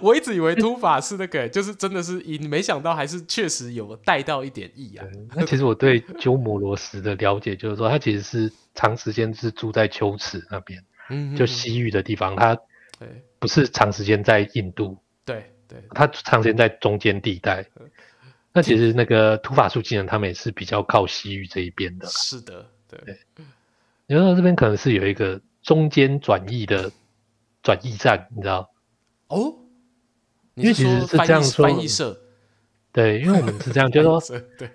[0.00, 5.04] 我一直以为突法是那个，就是真的是音，没想到还是确实有带到一点意啊。
[5.34, 10.80] 那其实我对鸠摩罗什的了解就是说，他其实是长时间是住在秋池那边。
[11.10, 12.58] 嗯，就西域的地方，它
[13.38, 17.64] 不是长时间在印度，对对，它长时间在中间地带。
[18.52, 22.06] 那其实那个土法术技能，他们也是比较靠西域这一边的。
[22.08, 23.16] 是的，对。
[24.06, 26.90] 你说这边可能是有一个中间转译的
[27.62, 28.70] 转译站，你知道？
[29.28, 29.54] 哦，
[30.54, 32.18] 因为其实是这样说，翻译社。
[32.90, 34.70] 对，因为我们是这样， 就是说，对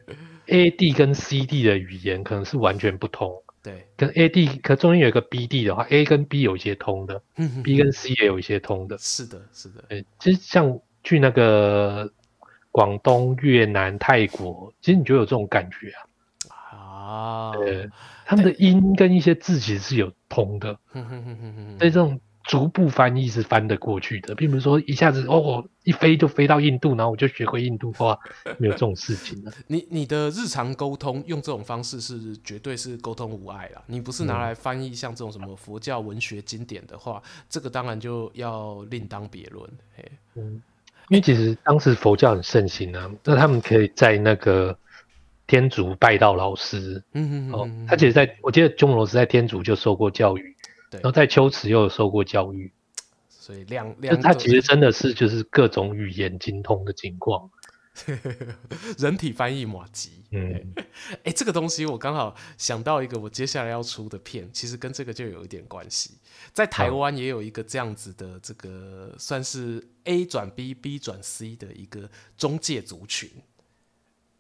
[0.46, 3.43] ，A D 跟 C D 的语言可能是完全不同。
[3.64, 7.22] 对，跟 A D，可中间有一个 B D 的话，A 跟 B 有一些通的
[7.64, 8.98] ，B 跟 C 也有一些通的。
[8.98, 9.84] 是的，是的。
[9.88, 12.12] 对，其实像去那个
[12.72, 15.92] 广东、越南、泰国，其实你就有这种感觉
[16.50, 16.52] 啊。
[16.78, 17.90] 啊，对，
[18.26, 20.78] 他们的音跟一些字其实是有通的。
[20.94, 22.20] 嗯哼哼哼哼，所以这种。
[22.44, 28.20] 逐步翻译是翻得过去的，并不是说一下子哦，我一飞就飞到印度，然后我就学会印度话，
[28.58, 29.52] 没有这种事情的。
[29.68, 39.70] 你你的日常沟通用这种方式是绝对是沟通无碍啦，你不是拿来翻译像这种什么佛教文学经典的话，嗯、这个当然就要另当别论。
[40.36, 40.62] 嗯，
[41.08, 44.78] 因为其实当时佛教很盛行啊，那他们可以在那个
[45.48, 47.02] 天竺拜到老师。
[47.14, 50.53] 嗯嗯哦，他其实在我记得鸠摩罗什在天竺就受过教育。
[50.98, 52.72] 然后在秋池又有受过教育，
[53.30, 57.50] 所以两两他其实真的是就是各种语言精通的情况，
[58.98, 60.24] 人体翻译马吉。
[60.32, 60.74] 嗯，
[61.24, 66.18] 哎，这个东西我刚好想到一个我接下来要出的片，其实跟这个就有一点关系。
[66.52, 73.30] 在台湾也有一个这样子的这个算是 A 转 B，B 转 C 的一个中介族群。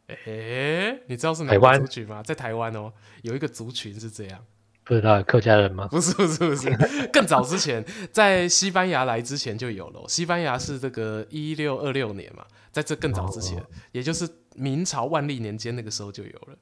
[0.07, 2.23] 哎，你知道是哪个族群吗？
[2.23, 2.91] 在台湾哦，
[3.21, 4.43] 有一个族群是这样。
[4.83, 5.87] 不知道客家人吗？
[5.87, 6.69] 不是不是不是，
[7.11, 10.03] 更早之前，在西班牙来之前就有了。
[10.07, 16.57] 西班牙是这个一六二六年嘛，在这更早之前，哦、也就是明朝万历年间那个时候就有了。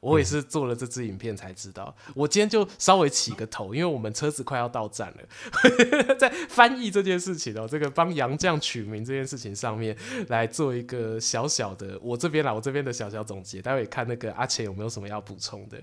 [0.00, 1.92] 我也是做了这支影片才知道。
[2.06, 9.96] 嗯、我今天就稍微起个头，因为我们车子快要到站了， 在翻译这件事情哦，这个帮杨绛取名这件事情上面
[10.28, 13.60] 来做一个小小的我这边啦，我这边的小小总结。
[13.60, 15.78] 待会看那个阿钱有没有什么要补充的？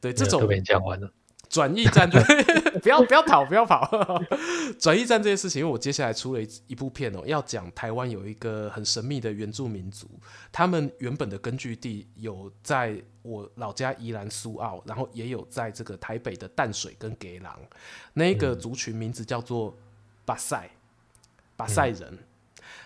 [0.00, 1.12] 对，这种都被讲完了。
[1.48, 2.18] 转驿站就
[2.82, 3.88] 不要不要跑不要跑，
[4.78, 10.08] 转驿站这件事情，因为我接下来出了一一部片哦，要讲台湾有一个很神秘的原住民族，
[10.50, 17.58] 他们原本的根据地有在我老家宜兰苏澳，然后也有在这个台北的淡水跟给狼，
[18.12, 19.76] 那个族群名字叫做
[20.24, 20.68] 巴塞，
[21.56, 22.18] 巴塞人，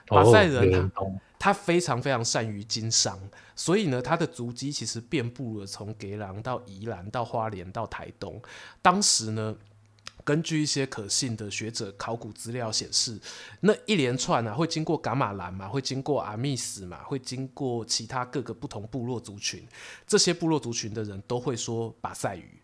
[0.07, 1.03] 巴塞人他。
[1.41, 3.19] 他非常非常善于经商，
[3.57, 8.39] 所以呢，他的足迹其实遍布了从格朗到宜兰到花莲到台东。
[8.83, 9.57] 当时呢，
[10.23, 13.19] 根据一些可信的学者考古资料显示，
[13.61, 19.67] 那一连串啊，会经过噶玛兰嘛，会经过阿密斯嘛，会经过其他各个不同部落族群，
[20.07, 22.60] 这些部落族群的人都会说巴赛语。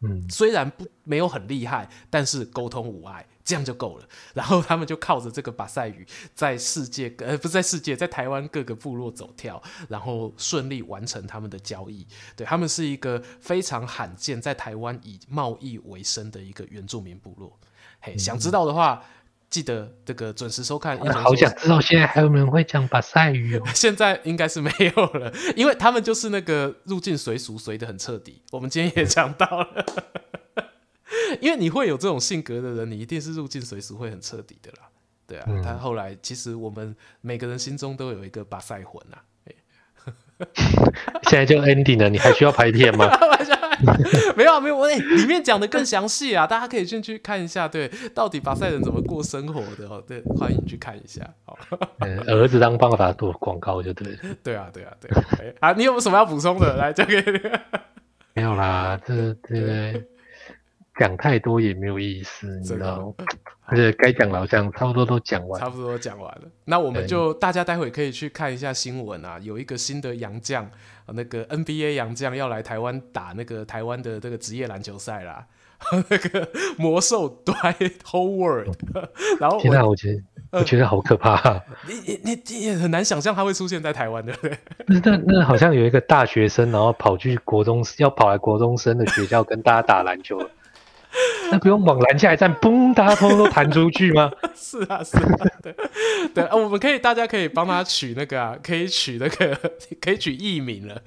[0.00, 3.26] 嗯，虽然不没有很厉害，但是沟通无碍。
[3.44, 12.06] 这样就够了，然后他们就靠着这个巴塞语，在世界呃不是在世界，在台湾各个部落走跳，然后顺利完成他们的交易。
[12.36, 17.58] 对，他们是一个非常罕见在台湾以贸易为生的一个原住民部落。
[18.00, 19.02] 嘿，嗯、想知道的话，
[19.50, 20.98] 记得这个准时收看。
[20.98, 23.62] 好想知道现在还有没有人会讲巴塞语哦？
[23.74, 28.42] 现在应该是没有了，因为他们就是那个入境随俗，随的很彻底。
[28.52, 29.86] 我们今天也讲到了。
[31.40, 34.88] 因为你会有这种性格的人，你一定是入境随俗会很彻底的啦，
[35.26, 35.44] 对啊。
[35.48, 39.22] 嗯、他后来其实我们每个人心中都有一个巴塞魂啊。
[41.28, 43.10] 现在就 ending 了，你还需要拍片吗？
[44.36, 51.22] 没有啊，没有，我、欸，里面讲的更详细啊，大家可以进去看一下，对，到底巴塞人怎么过生活的哦，对，欢迎去看一下。
[51.44, 51.56] 好，
[52.00, 54.18] 嗯、 儿子当爸爸做广告就对了。
[54.42, 55.24] 对啊，对啊，对啊。
[55.38, 56.74] 欸、啊，你有没有什么要补充的？
[56.76, 57.40] 来，交给你。
[58.34, 60.04] 没有啦，这这。
[60.98, 63.26] 讲太多也没有意思，你知道吗？
[63.66, 66.42] 而且该讲的好像差不多都讲完，差不多都讲完了。
[66.64, 70.70] 那我们就大家待会可以去看一下新闻啊，有一个新的洋将，
[71.06, 75.46] 那个 NBA 洋将要来台湾打那个台湾的这个职业篮球赛啦。
[76.10, 78.74] 那个魔兽 Dwight Howard，
[79.38, 80.20] 然后现在我觉得
[80.50, 81.94] 我觉得好可怕，啊你。
[81.94, 84.34] 你你你也很难想象他会出现在台湾的。
[84.88, 90.36] 那那那好像有一个大学生，然后跑去国中要跑来国中生的学校跟大家打篮球。
[91.50, 94.30] 那不用猛拦下一站，嘣，大家通通都弹出去吗？
[94.54, 95.24] 是啊，是啊，
[95.62, 95.74] 对
[96.34, 99.58] 对，我们可以，大家可以帮他取那个啊，可以取那个，
[100.00, 101.00] 可以取艺名了。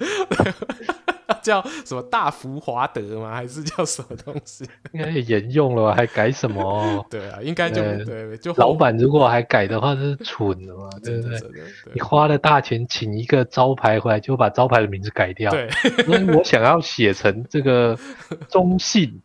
[1.42, 3.34] 叫什么大福华德吗？
[3.34, 4.64] 还是叫什么东西？
[4.92, 5.94] 应该也沿用了吧？
[5.96, 7.04] 还改什么？
[7.10, 10.88] 对啊，应该就对，就老板如果还改的话，这是蠢的嘛？
[11.02, 11.38] 对不对？
[11.94, 15.50] 你花了大钱请一个招牌回来，就把招牌的名字改掉。
[15.50, 15.68] 对，
[16.36, 17.98] 我想要写成这个
[18.48, 19.20] 中信。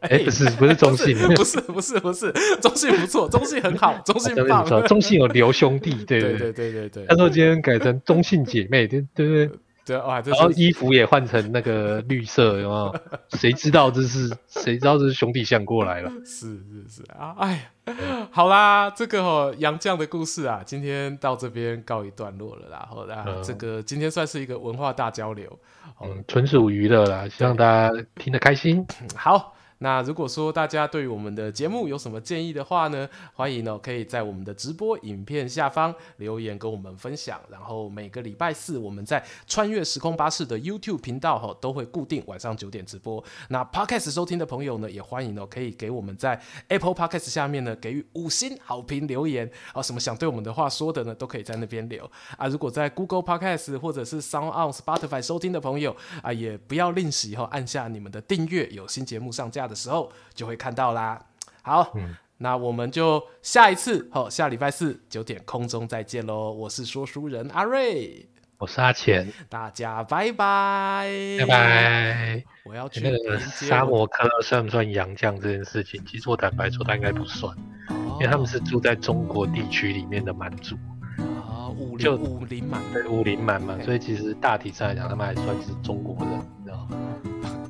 [0.00, 4.64] 哎，不是，不是中信，不是，不是，不是中信不错，中信很好，中信棒。
[4.86, 7.06] 中信有刘兄弟，对对对对对对。
[7.06, 9.50] 他说今天改成中信姐妹，对对对。
[9.84, 12.96] 对哇，然后衣服也换成那个绿色，有没有？
[13.38, 16.10] 谁知道这是谁知道这是兄弟相过来了？
[16.24, 22.88] 是是是啊，哎呀，好啦，这个哦杨绛的故事啊，今天到这边告一段落了啦。
[22.90, 25.58] 好啦，这个今天算是一个文化大交流，
[26.02, 28.86] 嗯，纯属娱乐啦，希望大家听得开心。
[29.16, 29.53] 好。
[29.78, 37.40] 那如果说大家对于我们的节目有什么建议的话呢，欢迎呢可以在我们的直播影片下方留言跟我们分享。
[37.50, 43.22] 然后每个礼拜四我们在穿越时空巴士的 YouTube 频道哈都会固定晚上九点直播。
[43.48, 52.08] 那 Podcast 收听的朋友呢也欢迎呢可以给我们在 Apple Podcast 下面呢给予五星好评留言啊，什么想对我们的话说的呢都可以在那边留
[52.38, 52.46] 啊。
[52.46, 61.20] 如果在 Google Podcast 或者是 Sound On Spotify 收听的朋友啊，也不要吝惜哈按下你们的订阅，有新节目上架的时候就会看到啦。
[61.62, 66.52] 好，嗯、那我们就下一次，好，下礼拜四九点空中再见喽。
[66.52, 71.08] 我是说书人阿瑞，我是阿钱，大家拜拜，
[71.40, 72.44] 拜拜。
[72.64, 76.02] 我要去那个沙摩克算不算洋将这件事情？
[76.06, 77.54] 其实我坦白说，他应该不算，
[77.88, 80.76] 哦、因为他们是住在中国地区里面的满族
[81.18, 86.96] 啊，武林武林满，对武林满嘛，所以其实大体上来讲，他们还算是中国人，你知道吗？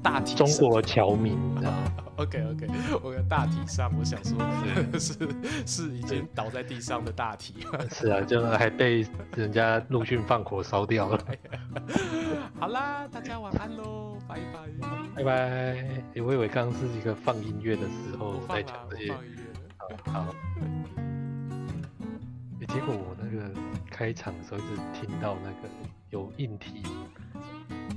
[0.04, 2.68] 大体中国侨民，你知道吗？OK OK，
[3.02, 4.38] 我的大体上，我想说
[4.92, 7.66] 是 是，是已经倒在地上的大体。
[7.90, 11.18] 是啊，就还被人家陆逊放火烧掉了。
[12.60, 14.68] 好啦，大家晚安喽，拜拜，
[15.16, 16.02] 拜拜。
[16.22, 19.12] 我以为刚刚是一个放音乐的时候在讲这些。
[20.04, 20.26] 好，好。
[22.68, 23.50] 结果我那个
[23.90, 25.68] 开场的时候一直听到那个
[26.10, 26.82] 有硬体。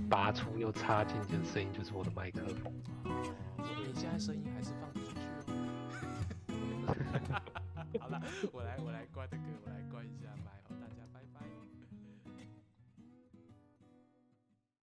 [0.09, 2.73] 拔出又插进去的声音，就是我的麦克风。
[3.57, 5.55] 你现在声音还是放不出去哦。
[7.99, 8.21] 好了，
[8.51, 9.96] 我来我来关的歌，我来关。